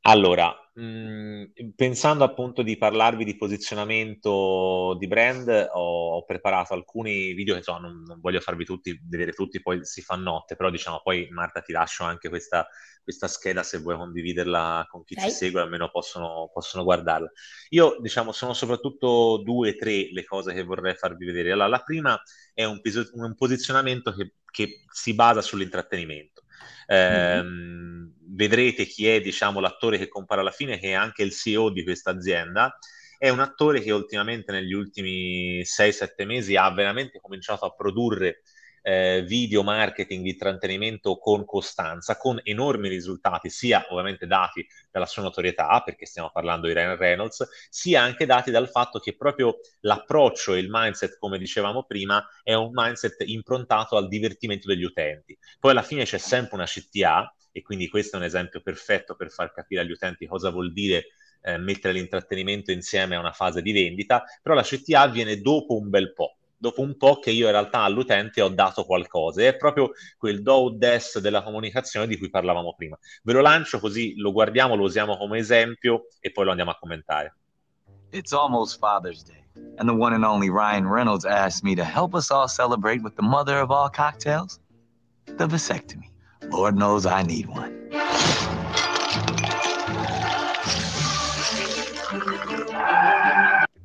[0.00, 7.54] Allora, mh, pensando appunto di parlarvi di posizionamento di brand, ho, ho preparato alcuni video
[7.54, 11.00] che so, non, non, voglio farvi tutti vedere tutti, poi si fa notte, però diciamo
[11.02, 12.66] poi Marta ti lascio anche questa,
[13.02, 15.30] questa scheda se vuoi condividerla con chi okay.
[15.30, 17.30] ci segue, almeno possono, possono, guardarla.
[17.70, 21.52] Io diciamo sono soprattutto due o tre le cose che vorrei farvi vedere.
[21.52, 22.20] Allora, la prima
[22.52, 22.80] è un,
[23.14, 26.35] un posizionamento che, che si basa sull'intrattenimento.
[26.86, 28.04] Eh, mm-hmm.
[28.28, 31.82] Vedrete chi è, diciamo, l'attore che compare alla fine, che è anche il CEO di
[31.82, 32.76] questa azienda.
[33.18, 38.42] È un attore che ultimamente, negli ultimi 6-7 mesi, ha veramente cominciato a produrre
[38.88, 45.24] eh, video marketing di intrattenimento con costanza, con enormi risultati, sia ovviamente dati dalla sua
[45.24, 50.54] notorietà, perché stiamo parlando di Ryan Reynolds, sia anche dati dal fatto che proprio l'approccio
[50.54, 55.36] e il mindset, come dicevamo prima, è un mindset improntato al divertimento degli utenti.
[55.58, 59.30] Poi alla fine c'è sempre una CTA, e quindi questo è un esempio perfetto per
[59.30, 61.06] far capire agli utenti cosa vuol dire
[61.40, 65.88] eh, mettere l'intrattenimento insieme a una fase di vendita, però la CTA avviene dopo un
[65.88, 69.42] bel po' dopo un po' che io in realtà all'utente ho dato qualcosa.
[69.42, 72.98] È proprio quel do-des della comunicazione di cui parlavamo prima.
[73.22, 76.78] Ve lo lancio così lo guardiamo, lo usiamo come esempio e poi lo andiamo a
[76.78, 77.36] commentare.
[78.10, 79.44] It's almost Father's Day,
[79.78, 83.16] and the one and only Ryan Reynolds asked me to help us all celebrate with
[83.16, 84.60] the mother of all cocktails,
[85.36, 86.10] the vasectomy.
[86.50, 87.90] Lord knows I need one.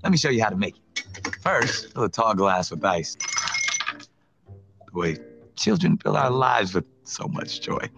[0.03, 0.90] Let me show you how to make it.
[1.41, 3.17] First, fill a tall glass with ice.
[4.86, 5.17] The way
[5.55, 7.89] children fill our lives with so much joy.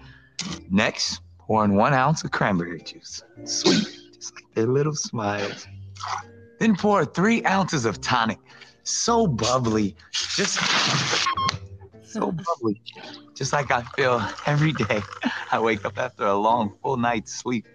[0.70, 3.24] Next, pour in one ounce of cranberry juice.
[3.46, 5.68] Sweet, just like their little smiles.
[6.60, 8.40] Then pour three ounces of tonic.
[8.84, 10.60] So bubbly, just
[12.04, 12.82] so bubbly.
[13.34, 15.02] Just like I feel every day.
[15.52, 17.66] I wake up after a long, full night's sleep.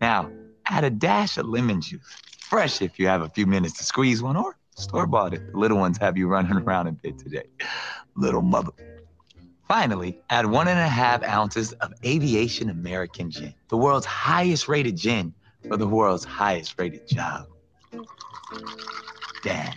[0.00, 0.30] Now,
[0.66, 2.16] add a dash of lemon juice
[2.48, 5.52] fresh if you have a few minutes to squeeze one, or store bought it.
[5.52, 7.44] The little ones have you running around in bed today.
[8.16, 8.72] Little mother.
[9.66, 14.96] Finally, add one and a half ounces of Aviation American Gin, the world's highest rated
[14.96, 15.34] gin
[15.68, 17.46] for the world's highest rated job.
[19.42, 19.74] Dad.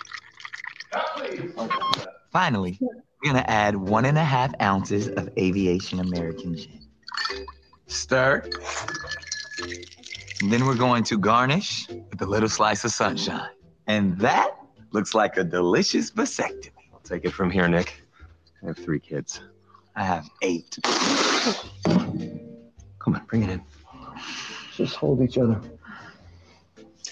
[2.32, 6.80] Finally, we're gonna add one and a half ounces of Aviation American Gin.
[7.88, 8.50] Stir
[10.42, 13.52] And then we're going to garnish with a little slice of sunshine.
[13.86, 14.56] And that
[14.92, 16.72] looks like a delicious vasectomy.
[16.92, 18.04] I'll take it from here, Nick.
[18.64, 19.42] I have three kids.
[19.96, 20.80] I have eight.
[20.84, 22.06] Come
[23.16, 23.62] on, bring it in.
[24.76, 25.62] Just hold each other.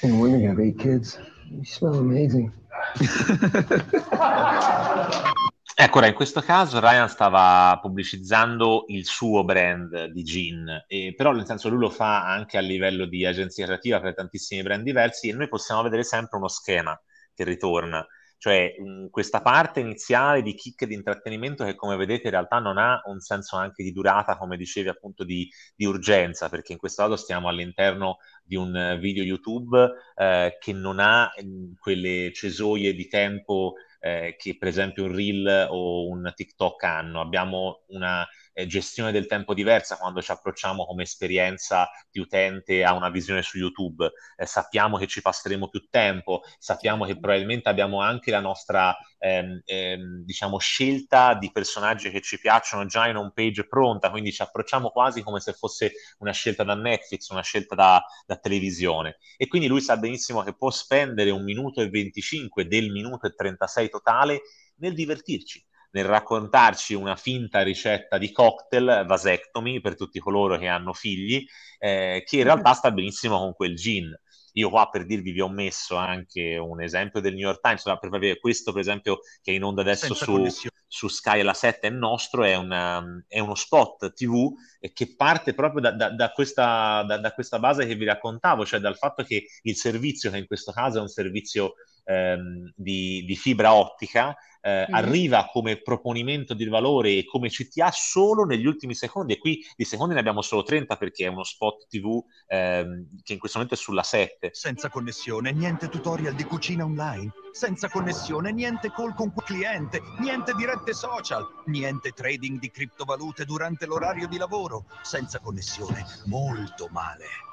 [0.02, 1.20] And we're gonna have eight kids.
[1.52, 2.52] You smell amazing.
[5.82, 11.46] Ecco, in questo caso Ryan stava pubblicizzando il suo brand di gin, e, però nel
[11.46, 15.34] senso lui lo fa anche a livello di agenzia creativa per tantissimi brand diversi e
[15.34, 17.02] noi possiamo vedere sempre uno schema
[17.34, 18.06] che ritorna,
[18.38, 22.78] cioè mh, questa parte iniziale di kick di intrattenimento che come vedete in realtà non
[22.78, 27.04] ha un senso anche di durata, come dicevi appunto di, di urgenza, perché in questo
[27.04, 33.08] caso stiamo all'interno di un video YouTube eh, che non ha mh, quelle cesoie di
[33.08, 37.22] tempo eh, che per esempio un Reel o un TikTok hanno.
[37.22, 38.26] Abbiamo una
[38.68, 43.58] gestione del tempo diversa quando ci approcciamo come esperienza di utente a una visione su
[43.58, 44.12] YouTube.
[44.36, 49.62] Eh, sappiamo che ci passeremo più tempo, sappiamo che probabilmente abbiamo anche la nostra ehm,
[49.66, 54.42] ehm, diciamo scelta di personaggi che ci piacciono già in home page pronta, quindi ci
[54.42, 59.18] approcciamo quasi come se fosse una scelta da Netflix, una scelta da, da televisione.
[59.38, 63.34] E quindi lui sa benissimo che può spendere un minuto e 25 del minuto e
[63.34, 64.42] 36 totale
[64.76, 70.94] nel divertirci nel raccontarci una finta ricetta di cocktail, vasectomy, per tutti coloro che hanno
[70.94, 71.46] figli,
[71.80, 74.14] eh, che in realtà sta benissimo con quel gin.
[74.54, 78.10] Io qua per dirvi vi ho messo anche un esempio del New York Times, per
[78.10, 80.44] vedere questo per esempio che è in onda adesso su,
[80.88, 84.52] su, Sky alla 7 è nostro, è, una, è uno spot TV
[84.92, 88.98] che parte proprio da, da, da, questa, da, questa, base che vi raccontavo, cioè dal
[88.98, 91.76] fatto che il servizio, che in questo caso è un servizio
[92.10, 94.94] ehm, di, di, fibra ottica, eh, mm.
[94.94, 99.86] arriva come proponimento di valore e come CTA solo negli ultimi secondi e qui di
[99.86, 103.80] secondi ne abbiamo solo 30 perché è uno spot TV ehm, che in questo momento
[103.80, 104.50] è sulla 7.
[104.52, 107.32] Senza connessione, niente tutorial di cucina online.
[107.52, 114.28] Senza connessione, niente call con cliente, niente dirette social, niente trading di criptovalute durante l'orario
[114.28, 114.86] di lavoro.
[115.02, 117.49] Senza connessione, molto male.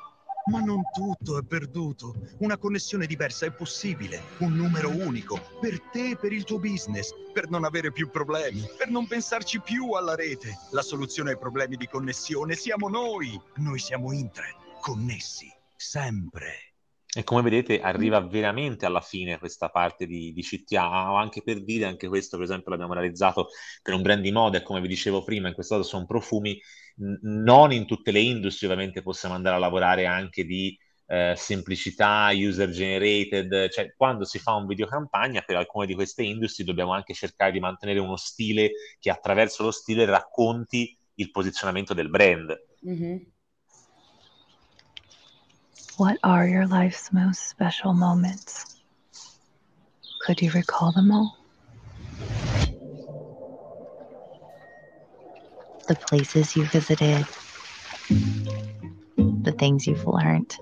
[0.49, 2.15] Ma non tutto è perduto.
[2.39, 4.21] Una connessione diversa è possibile.
[4.39, 5.41] Un numero unico.
[5.61, 7.13] Per te e per il tuo business.
[7.33, 8.63] Per non avere più problemi.
[8.79, 10.57] Per non pensarci più alla rete.
[10.71, 13.41] La soluzione ai problemi di connessione siamo noi.
[13.57, 14.55] Noi siamo Intre.
[14.81, 16.75] connessi, sempre.
[17.17, 21.65] E come vedete arriva veramente alla fine questa parte di, di CTA, o anche per
[21.65, 23.49] dire, anche questo per esempio l'abbiamo realizzato
[23.83, 26.61] per un brand di moda e come vi dicevo prima, in questo caso sono profumi,
[26.99, 30.77] non in tutte le industrie ovviamente possiamo andare a lavorare anche di
[31.09, 36.23] eh, semplicità, user generated, cioè quando si fa un video campagna per alcune di queste
[36.23, 41.95] industrie dobbiamo anche cercare di mantenere uno stile che attraverso lo stile racconti il posizionamento
[41.95, 42.55] del brand.
[42.87, 43.17] Mm-hmm.
[45.97, 48.77] What are your life's most special moments?
[50.27, 51.39] Could you recall them all?
[55.89, 57.27] The places you visited,
[59.19, 60.57] the things you've learned.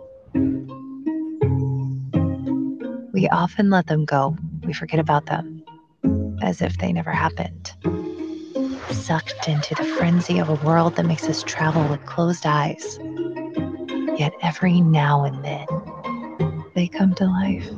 [3.12, 5.64] We often let them go, we forget about them,
[6.42, 7.72] as if they never happened.
[8.90, 12.98] Sucked into the frenzy of a world that makes us travel with closed eyes
[14.18, 15.66] Yet every now and then,
[16.74, 17.68] they come to life.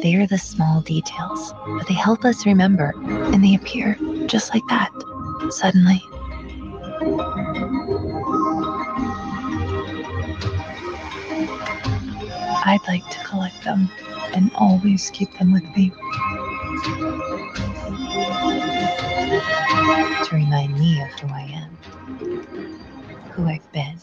[0.00, 4.62] They are the small details, but they help us remember, and they appear just like
[4.68, 4.90] that,
[5.52, 6.02] suddenly.
[12.64, 13.90] I'd like to collect them
[14.34, 15.92] and always keep them with me.
[20.24, 21.78] To remind me of who I am,
[23.32, 23.98] who I've been.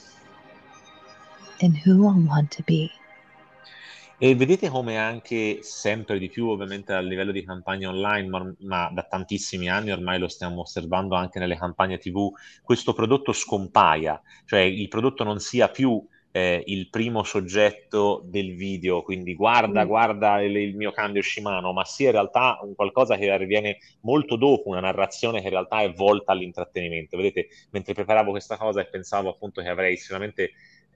[1.61, 2.91] and who I want to be.
[4.21, 8.89] E vedete come anche sempre di più, ovviamente a livello di campagna online, ma, ma,
[8.91, 12.29] da tantissimi anni ormai lo stiamo osservando anche nelle campagne TV,
[12.61, 19.03] questo prodotto scompaia, cioè il prodotto non sia più eh, il primo soggetto del video,
[19.03, 19.87] quindi guarda, mm.
[19.87, 24.35] guarda il, il, mio cambio Shimano, ma sia in realtà un qualcosa che avviene molto
[24.35, 27.15] dopo, una narrazione che in realtà è volta all'intrattenimento.
[27.15, 30.51] Vedete, mentre preparavo questa cosa e pensavo appunto che avrei sicuramente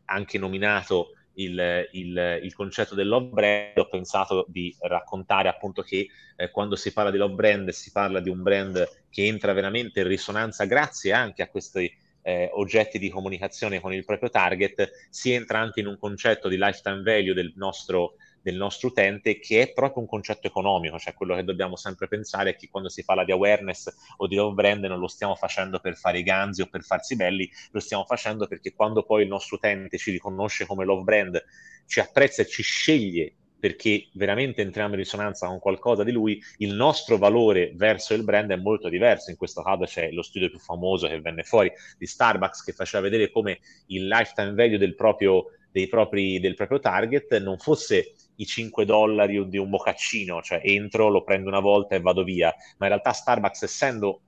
[0.08, 6.08] anche nominato il, il, il, concetto del love brand, ho pensato di raccontare appunto che
[6.36, 10.02] eh, quando si parla di love brand si parla di un brand che entra veramente
[10.02, 11.92] in risonanza grazie anche a questi
[12.24, 16.58] eh, oggetti di comunicazione con il proprio target, si entra anche in un concetto di
[16.58, 21.34] lifetime value del nostro del nostro utente, che è proprio un concetto economico, cioè quello
[21.34, 24.84] che dobbiamo sempre pensare è che quando si parla di awareness o di love brand
[24.84, 28.46] non lo stiamo facendo per fare i ganzi o per farsi belli, lo stiamo facendo
[28.46, 31.42] perché quando poi il nostro utente ci riconosce come love brand,
[31.88, 36.74] ci apprezza e ci sceglie perché veramente entriamo in risonanza con qualcosa di lui, il
[36.74, 39.32] nostro valore verso il brand è molto diverso.
[39.32, 43.04] In questo caso c'è lo studio più famoso che venne fuori di Starbucks che faceva
[43.04, 45.46] vedere come il lifetime value del proprio,
[45.90, 51.24] propri, del proprio target non fosse i 5 dollari di un mocaccino, cioè entro, lo
[51.24, 54.22] prendo una volta e vado via, ma in realtà Starbucks essendo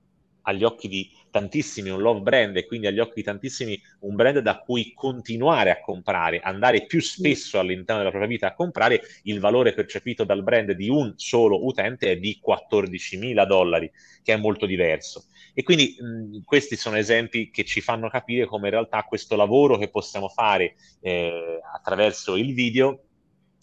[0.48, 4.40] agli occhi di tantissimi un love brand e quindi agli occhi di tantissimi un brand
[4.40, 9.40] da cui continuare a comprare, andare più spesso all'interno della propria vita a comprare, il
[9.40, 13.92] valore percepito dal brand di un solo utente è di 14 mila dollari,
[14.24, 15.26] che è molto diverso.
[15.54, 19.78] E quindi mh, questi sono esempi che ci fanno capire come in realtà questo lavoro
[19.78, 23.05] che possiamo fare eh, attraverso il video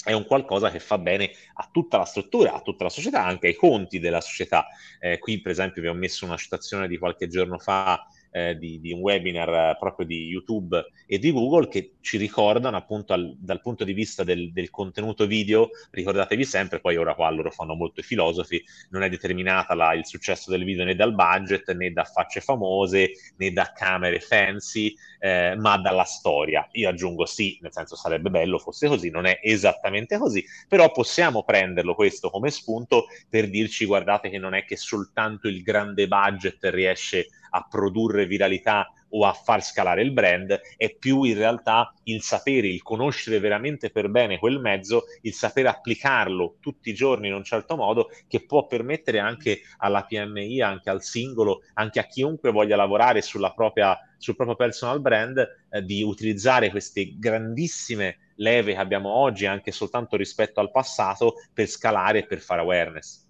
[0.04, 3.48] è un qualcosa che fa bene a tutta la struttura, a tutta la società, anche
[3.48, 4.66] ai conti della società.
[4.98, 8.80] Eh, qui, per esempio, vi ho messo una citazione di qualche giorno fa eh, di,
[8.80, 13.36] di, un webinar eh, proprio di YouTube e di Google che ci ricordano appunto al,
[13.38, 17.74] dal punto di vista del, del, contenuto video, ricordatevi sempre, poi ora qua loro fanno
[17.74, 21.92] molto i filosofi, non è determinata la, il successo del video né dal budget né
[21.92, 26.66] da facce famose né da camere fancy, eh, ma dalla storia.
[26.72, 31.44] Io aggiungo sì, nel senso sarebbe bello fosse così, non è esattamente così, però possiamo
[31.44, 36.58] prenderlo questo come spunto per dirci guardate che non è che soltanto il grande budget
[36.64, 42.22] riesce a produrre viralità o a far scalare il brand, è più in realtà il
[42.22, 47.34] sapere, il conoscere veramente per bene quel mezzo, il sapere applicarlo tutti i giorni in
[47.34, 52.50] un certo modo che può permettere anche alla PMI, anche al singolo, anche a chiunque
[52.52, 58.78] voglia lavorare sulla propria, sul proprio personal brand, eh, di utilizzare queste grandissime leve che
[58.78, 63.21] abbiamo oggi anche soltanto rispetto al passato per scalare e per fare awareness.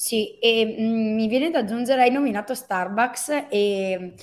[0.00, 4.14] Sì, e mh, mi viene da aggiungere, hai nominato Starbucks e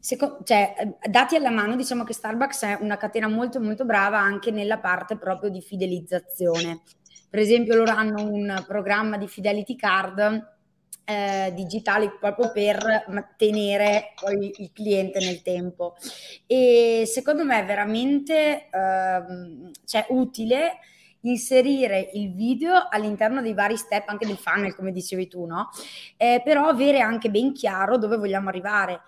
[0.00, 0.74] seco- cioè,
[1.08, 5.16] dati alla mano, diciamo che Starbucks è una catena molto molto brava anche nella parte
[5.16, 6.80] proprio di fidelizzazione.
[7.28, 10.48] Per esempio, loro hanno un programma di fidelity card
[11.04, 13.04] eh, digitali proprio per
[13.36, 15.94] tenere poi il cliente nel tempo.
[16.46, 19.22] E secondo me è veramente eh,
[19.84, 20.78] cioè, utile
[21.22, 25.70] inserire il video all'interno dei vari step anche del funnel, come dicevi tu, no?
[26.16, 29.02] Eh, però avere anche ben chiaro dove vogliamo arrivare.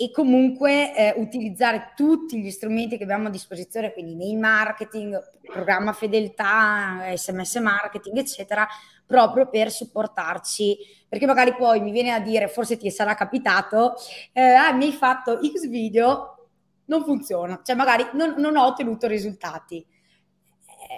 [0.00, 5.92] e comunque eh, utilizzare tutti gli strumenti che abbiamo a disposizione, quindi mail marketing, programma
[5.92, 8.66] fedeltà, sms marketing, eccetera,
[9.06, 13.94] proprio per supportarci, perché magari poi mi viene a dire, forse ti sarà capitato,
[14.32, 16.48] eh, ah, mi hai fatto X video,
[16.86, 19.84] non funziona, cioè magari non, non ho ottenuto risultati.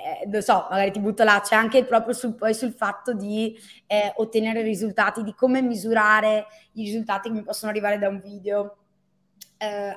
[0.02, 3.56] Eh, lo so, magari ti butto là, c'è anche proprio sul, poi sul fatto di
[3.86, 8.76] eh, ottenere risultati, di come misurare i risultati che mi possono arrivare da un video.
[9.58, 9.96] Eh,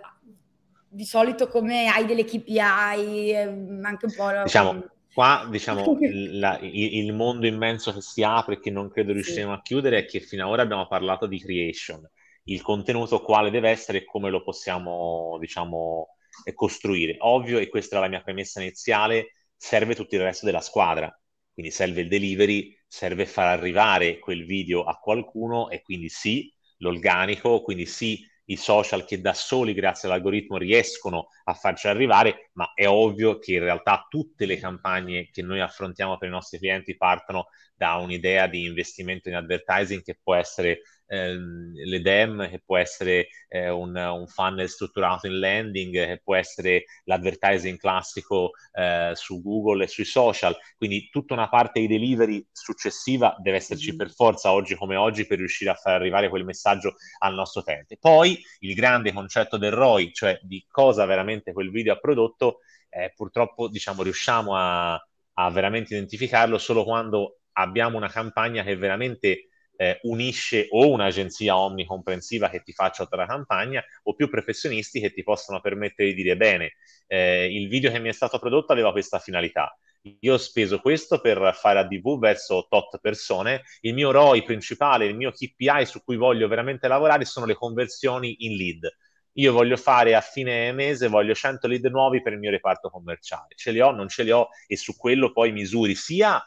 [0.90, 3.42] di solito come hai delle KPI, eh,
[3.82, 4.30] anche un po'...
[4.44, 5.98] Diciamo, qua diciamo
[6.34, 9.58] la, il, il, mondo immenso che si apre e che non credo riusciremo sì.
[9.58, 12.08] a chiudere è che fino ad ora abbiamo parlato di creation
[12.46, 16.16] il contenuto quale deve essere e come lo possiamo, diciamo,
[16.54, 17.16] costruire.
[17.20, 19.34] Ovvio, e questa era la mia premessa iniziale,
[19.64, 21.10] serve tutto il resto della squadra.
[21.54, 27.62] Quindi serve il delivery, serve far arrivare quel video a qualcuno e quindi sì, l'organico,
[27.62, 32.88] quindi sì, i social che da soli, grazie all'algoritmo, riescono a farci arrivare, ma è
[32.88, 37.48] ovvio che in realtà tutte le campagne che noi affrontiamo per i nostri clienti partono
[37.76, 40.82] da un'idea di investimento in advertising che può essere
[41.14, 46.86] ehm, l'EDEM, che può essere eh, un, un, funnel strutturato in landing, che può essere
[47.06, 50.56] l'advertising classico eh, su Google e sui social.
[50.78, 53.98] Quindi tutta una parte di delivery successiva deve esserci mm-hmm.
[53.98, 57.98] per forza oggi come oggi per riuscire a far arrivare quel messaggio al nostro utente.
[58.00, 62.60] Poi il grande concetto del ROI, cioè di cosa veramente quel video ha prodotto,
[62.90, 69.48] eh, purtroppo diciamo riusciamo a, a veramente identificarlo solo quando abbiamo una campagna che veramente
[69.76, 75.12] eh, unisce o un'agenzia omnicomprensiva che ti faccia tutta la campagna o più professionisti che
[75.12, 76.74] ti possono permettere di dire bene,
[77.08, 79.76] eh, il video che mi è stato prodotto aveva questa finalità.
[80.20, 83.64] Io ho speso questo per fare ADV verso tot persone.
[83.82, 88.36] Il mio ROI principale, il mio KPI su cui voglio veramente lavorare sono le conversioni
[88.40, 88.90] in lead.
[89.34, 93.56] Io voglio fare a fine mese, voglio 100 lead nuovi per il mio reparto commerciale.
[93.56, 96.44] Ce li ho, non ce li ho e su quello poi misuri sia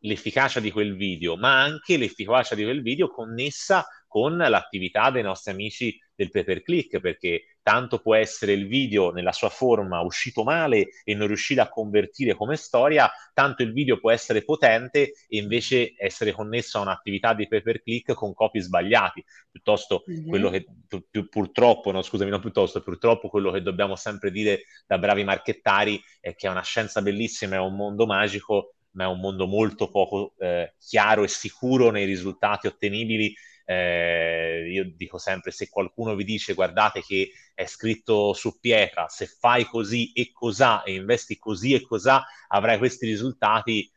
[0.00, 5.52] l'efficacia di quel video, ma anche l'efficacia di quel video connessa con l'attività dei nostri
[5.52, 10.42] amici del pay per click, perché tanto può essere il video nella sua forma uscito
[10.42, 15.38] male e non riuscire a convertire come storia, tanto il video può essere potente e
[15.38, 20.28] invece essere connesso a un'attività di pay per click con copy sbagliati, piuttosto mm-hmm.
[20.28, 20.66] quello che
[21.10, 26.00] più, purtroppo, no, scusami, non piuttosto, purtroppo quello che dobbiamo sempre dire da bravi marchettari
[26.20, 29.90] è che è una scienza bellissima, è un mondo magico, ma è un mondo molto
[29.90, 33.34] poco eh, chiaro e sicuro nei risultati ottenibili.
[33.70, 39.26] Eh, io dico sempre, se qualcuno vi dice guardate che è scritto su pietra, se
[39.26, 43.88] fai così e cos'ha e investi così e cos'ha, avrai questi risultati,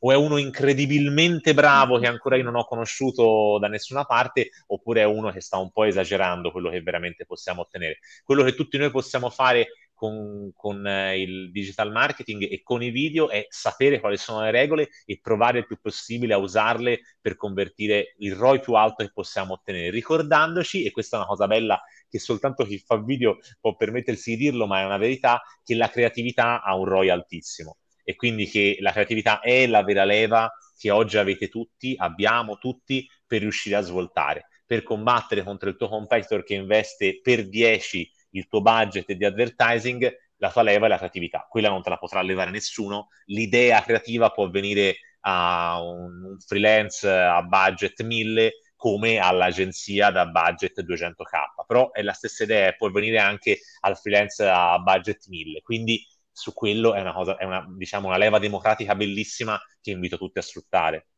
[0.00, 5.02] o è uno incredibilmente bravo che ancora io non ho conosciuto da nessuna parte, oppure
[5.02, 7.98] è uno che sta un po' esagerando quello che veramente possiamo ottenere.
[8.24, 9.68] Quello che tutti noi possiamo fare
[10.00, 14.50] con, con eh, il digital marketing e con i video è sapere quali sono le
[14.50, 19.10] regole e provare il più possibile a usarle per convertire il ROI più alto che
[19.12, 23.76] possiamo ottenere, ricordandoci, e questa è una cosa bella che soltanto chi fa video può
[23.76, 27.76] permettersi di dirlo, ma è una verità, che la creatività ha un ROI altissimo.
[28.02, 33.06] E quindi che la creatività è la vera leva che oggi avete tutti, abbiamo tutti
[33.26, 38.46] per riuscire a svoltare, per combattere contro il tuo competitor che investe per 10 il
[38.48, 41.46] tuo budget di advertising, la tua leva è la creatività.
[41.48, 43.08] Quella non te la potrà levare nessuno.
[43.26, 51.66] L'idea creativa può venire a un, freelance a budget 1000 come all'agenzia da budget 200k,
[51.66, 55.60] però è la stessa idea, può venire anche al freelance a budget 1000.
[55.60, 56.02] Quindi
[56.32, 60.38] su quello è una cosa, è una, diciamo, una leva democratica bellissima che invito tutti
[60.38, 61.08] a sfruttare.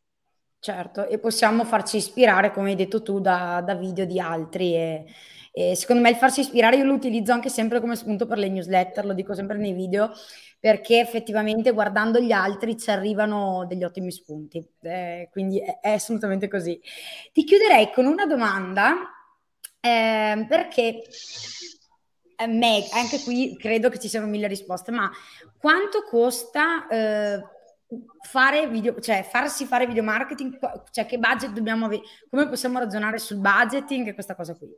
[0.64, 5.04] Certo, e possiamo farci ispirare, come hai detto tu, da, da video di altri e,
[5.50, 8.48] e secondo me il farsi ispirare io lo utilizzo anche sempre come spunto per le
[8.48, 10.12] newsletter, lo dico sempre nei video,
[10.60, 14.64] perché effettivamente guardando gli altri ci arrivano degli ottimi spunti.
[14.82, 16.80] Eh, quindi è, è, assolutamente così.
[17.32, 18.94] Ti chiuderei con una domanda,
[19.80, 21.02] eh, perché
[22.46, 25.10] me, anche qui credo che ci siano mille risposte, ma
[25.58, 27.42] quanto costa eh,
[28.20, 30.58] fare video, cioè farsi fare video marketing,
[30.90, 34.68] cioè che budget dobbiamo avere, come possiamo ragionare sul budgeting e questa cosa qui?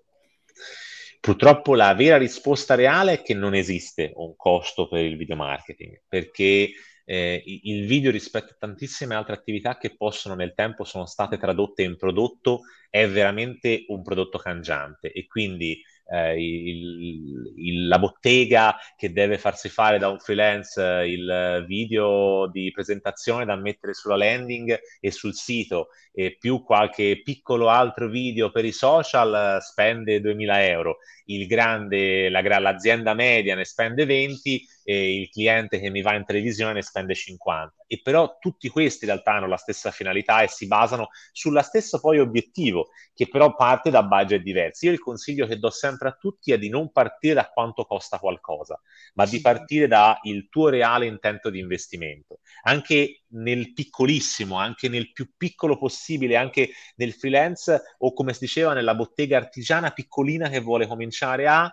[1.21, 6.03] Purtroppo la vera risposta reale è che non esiste un costo per il video marketing,
[6.07, 6.71] perché
[7.07, 11.83] eh, il video rispetto a tantissime altre attività che possono nel tempo sono state tradotte
[11.83, 19.13] in prodotto è veramente un prodotto cangiante e quindi eh, il, il, la bottega che
[19.13, 24.79] deve farsi fare da un freelance eh, il video di presentazione da mettere sulla landing
[25.01, 30.99] e sul sito e più qualche piccolo altro video per i social spende 2000 euro,
[31.27, 36.27] il grande, la, l'azienda media ne spende 20 e il cliente che mi va in
[36.27, 37.85] televisione ne spende 50.
[37.87, 41.99] E però tutti questi in realtà hanno la stessa finalità e si basano sulla stessa
[41.99, 44.85] poi obiettivo, che però parte da budget diversi.
[44.87, 48.19] Io il consiglio che do sempre a tutti è di non partire da quanto costa
[48.19, 48.79] qualcosa,
[49.15, 50.19] ma di partire dal
[50.51, 52.41] tuo reale intento di investimento.
[52.65, 58.75] Anche nel piccolissimo, anche nel più piccolo possibile, anche nel freelance o come si diceva
[58.75, 61.73] nella bottega artigiana piccolina che vuole cominciare a...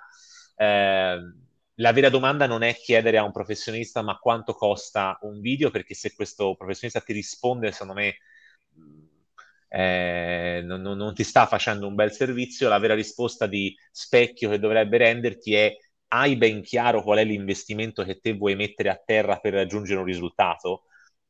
[0.55, 1.19] Eh,
[1.81, 5.95] la vera domanda non è chiedere a un professionista ma quanto costa un video, perché
[5.95, 8.17] se questo professionista ti risponde, secondo me
[9.67, 14.59] eh, non, non, ti sta facendo un bel servizio, la vera risposta di specchio che
[14.59, 15.75] dovrebbe renderti è
[16.09, 20.05] hai ben chiaro qual è l'investimento che te vuoi mettere a terra per raggiungere un
[20.05, 20.83] risultato?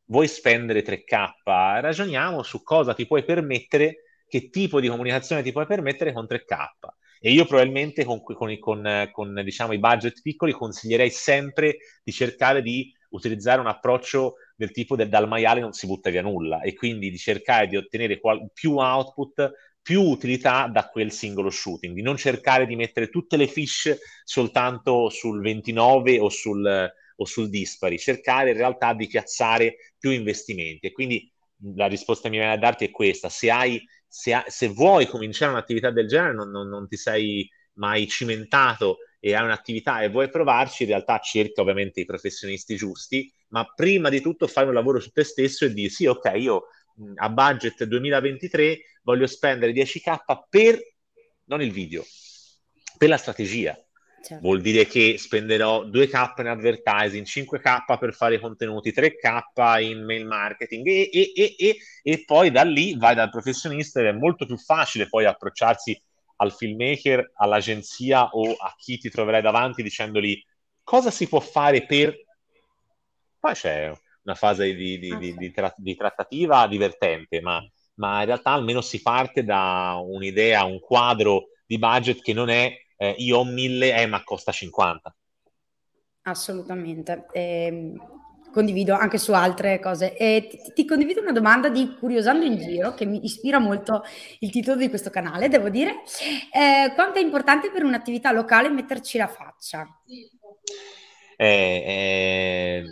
[0.06, 1.34] Vuoi spendere 3K?
[1.82, 6.96] Ragioniamo su cosa ti puoi permettere, che tipo di comunicazione ti puoi permettere con 3K.
[7.24, 12.62] E io probabilmente con, con, con, con diciamo, i budget piccoli consiglierei sempre di cercare
[12.64, 16.74] di utilizzare un approccio del tipo del dal maiale non si butta via nulla e
[16.74, 19.52] quindi di cercare di ottenere qual- più output,
[19.82, 25.10] più utilità da quel singolo shooting, di non cercare di mettere tutte le fish soltanto
[25.10, 30.88] sul 29 o sul, o sul dispari, cercare in realtà di piazzare più investimenti.
[30.88, 31.32] E quindi
[31.76, 35.54] la risposta che mi viene a darti è questa, se hai se, se vuoi cominciare
[35.54, 40.30] un'attività del genere, non, non, non ti sei mai cimentato e hai un'attività e vuoi
[40.30, 45.00] provarci, in realtà cerca ovviamente i professionisti giusti, ma prima di tutto fai un lavoro
[45.00, 46.64] su te stesso e di sì, ok, io
[47.16, 50.78] a budget 2023 voglio spendere 10k per
[51.46, 52.04] non il video,
[52.98, 53.78] per la strategia.
[54.24, 54.44] Certo.
[54.44, 60.86] Vuol dire che spenderò 2k in advertising, 5k per fare contenuti, 3k in mail marketing
[60.88, 65.10] e, e, e, e, poi da lì vai dal professionista ed è molto più facile
[65.10, 66.00] poi approcciarsi
[66.38, 70.40] al filmmaker, all'agenzia o a chi ti troverai davanti dicendogli
[70.84, 72.16] cosa si può fare per...
[73.40, 73.92] Poi c'è
[74.24, 77.60] una fase di, di, di, di tra- trattativa divertente, ma,
[77.96, 82.72] ma in realtà almeno si parte da un'idea, un quadro di budget che non è
[83.02, 85.16] eh, io ho 1000, eh, ma costa 50.
[86.22, 87.26] Assolutamente.
[87.32, 87.96] Eh,
[88.52, 90.16] condivido anche su altre cose.
[90.16, 94.04] E ti, ti, condivido una domanda di Curiosando in Giro che mi ispira molto
[94.42, 96.04] il titolo di questo canale, devo dire.
[96.54, 99.88] Eh, quanto è importante per un'attività locale metterci la faccia?
[101.38, 102.84] Eh, eh,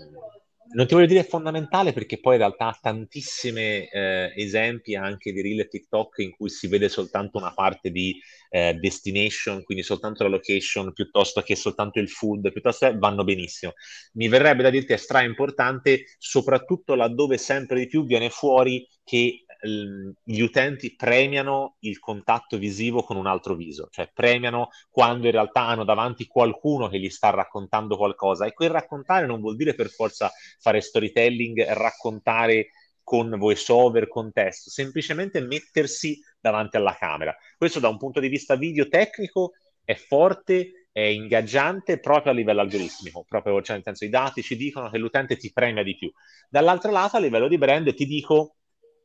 [0.71, 5.41] non ti voglio dire fondamentale perché poi in realtà ha tantissimi eh, esempi anche di
[5.41, 10.23] reel e TikTok in cui si vede soltanto una parte di eh, destination, quindi soltanto
[10.23, 13.73] la location piuttosto che soltanto il food, piuttosto vanno benissimo.
[14.13, 19.45] Mi verrebbe da dirti è stra importante soprattutto laddove sempre di più viene fuori che
[19.61, 25.65] gli utenti premiano il contatto visivo con un altro viso, cioè premiano quando in realtà
[25.65, 29.89] hanno davanti qualcuno che gli sta raccontando qualcosa e quel raccontare non vuol dire per
[29.89, 32.69] forza fare storytelling, raccontare
[33.03, 37.35] con voice over, con testo, semplicemente mettersi davanti alla camera.
[37.57, 39.53] Questo da un punto di vista video tecnico
[39.83, 44.55] è forte, è ingaggiante proprio a livello algoritmico, proprio cioè nel senso i dati ci
[44.55, 46.11] dicono che l'utente ti premia di più.
[46.47, 48.57] Dall'altro lato a livello di brand ti dico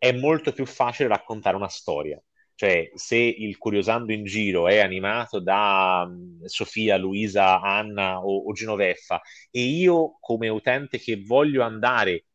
[0.05, 2.21] è molto più facile raccontare una storia.
[2.55, 8.53] Cioè, se il Curiosando in giro è animato da um, Sofia, Luisa, Anna o, o
[8.53, 12.27] Genoveffa e io come utente che voglio andare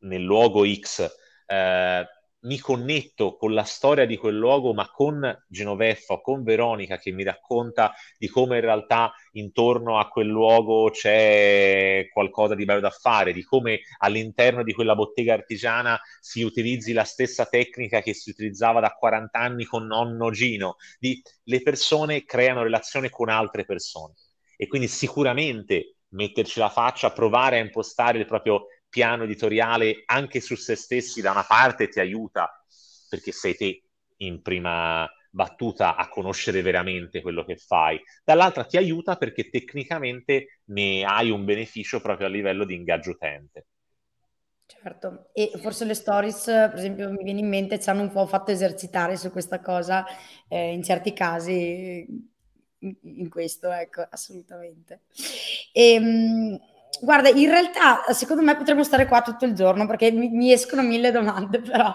[0.00, 1.08] nel luogo X
[1.46, 2.06] eh,
[2.46, 7.24] mi connetto con la storia di quel luogo, ma con Genoveffa con Veronica che mi
[7.24, 13.32] racconta di come in realtà intorno a quel luogo c'è qualcosa di bello da fare,
[13.32, 18.80] di come all'interno di quella bottega artigiana si utilizzi la stessa tecnica che si utilizzava
[18.80, 20.76] da 40 anni con nonno Gino.
[20.98, 24.14] Di, le persone creano relazione con altre persone
[24.56, 30.54] e quindi sicuramente metterci la faccia, provare a impostare il proprio piano editoriale anche su
[30.56, 32.50] se stessi da una parte ti aiuta
[33.08, 33.82] perché sei te
[34.18, 41.04] in prima battuta a conoscere veramente quello che fai, dall'altra ti aiuta perché tecnicamente ne
[41.04, 43.66] hai un beneficio proprio a livello di ingaggio utente.
[44.64, 48.26] Certo, e forse le stories, per esempio, mi viene in mente, ci hanno un po'
[48.26, 50.04] fatto esercitare su questa cosa
[50.48, 52.04] eh, in certi casi,
[52.78, 55.02] in, in questo, ecco, assolutamente.
[55.72, 56.60] E, ehm,
[57.00, 60.82] Guarda, in realtà secondo me potremmo stare qua tutto il giorno perché mi, mi escono
[60.82, 61.94] mille domande, però.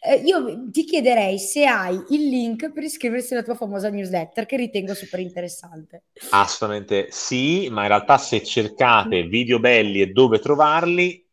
[0.00, 4.56] Eh, io ti chiederei se hai il link per iscriversi alla tua famosa newsletter, che
[4.56, 6.04] ritengo super interessante.
[6.30, 11.24] Assolutamente sì, ma in realtà se cercate video belli e dove trovarli,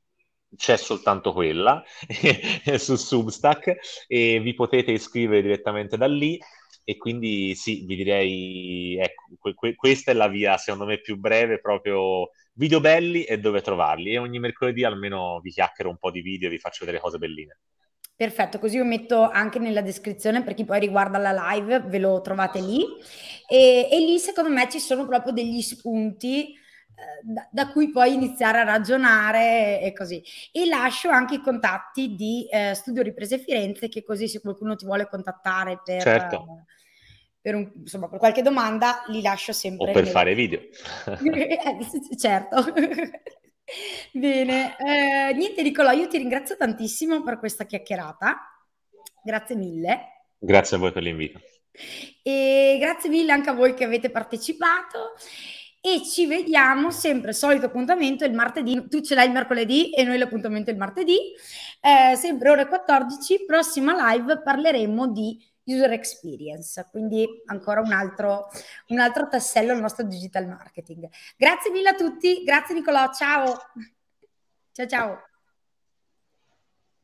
[0.55, 1.84] c'è soltanto quella
[2.78, 3.76] su Substack
[4.07, 6.39] e vi potete iscrivere direttamente da lì.
[6.86, 11.17] E quindi sì, vi direi, ecco, que- que- questa è la via secondo me più
[11.17, 16.12] breve, proprio video belli e dove trovarli e ogni mercoledì almeno vi chiacchiero un po'
[16.12, 17.58] di video e vi faccio vedere cose belline.
[18.16, 22.22] Perfetto, così io metto anche nella descrizione per chi poi riguarda la live, ve lo
[22.22, 22.86] trovate lì
[23.49, 26.56] e, e lì secondo me ci sono proprio degli spunti
[27.22, 30.24] da, da, cui poi iniziare a ragionare e così.
[30.51, 34.86] E lascio anche i contatti di eh, Studio Riprese Firenze, che così se qualcuno ti
[34.86, 36.66] vuole contattare per, certo.
[37.44, 39.89] Per, un, insomma, per qualche domanda, li lascio sempre.
[39.89, 40.62] O per fare video.
[41.06, 42.72] Eh, certo.
[44.14, 48.38] Bene, eh, niente Nicolò, io ti ringrazio tantissimo per questa chiacchierata.
[49.22, 50.28] Grazie mille.
[50.39, 51.41] Grazie a voi per l'invito.
[52.24, 55.16] E grazie mille anche a voi che avete partecipato
[55.82, 60.18] e ci vediamo sempre solito appuntamento il martedì, tu ce l'hai il mercoledì e noi
[60.18, 61.18] l'appuntamento il martedì,
[61.82, 68.49] eh, sempre ore 14, prossima live parleremo di user experience, quindi ancora un altro,
[68.88, 71.07] un altro tassello al nostro digital marketing.
[71.38, 73.57] Grazie mille a tutti, grazie Nicolò, ciao.
[74.72, 75.33] Ciao ciao.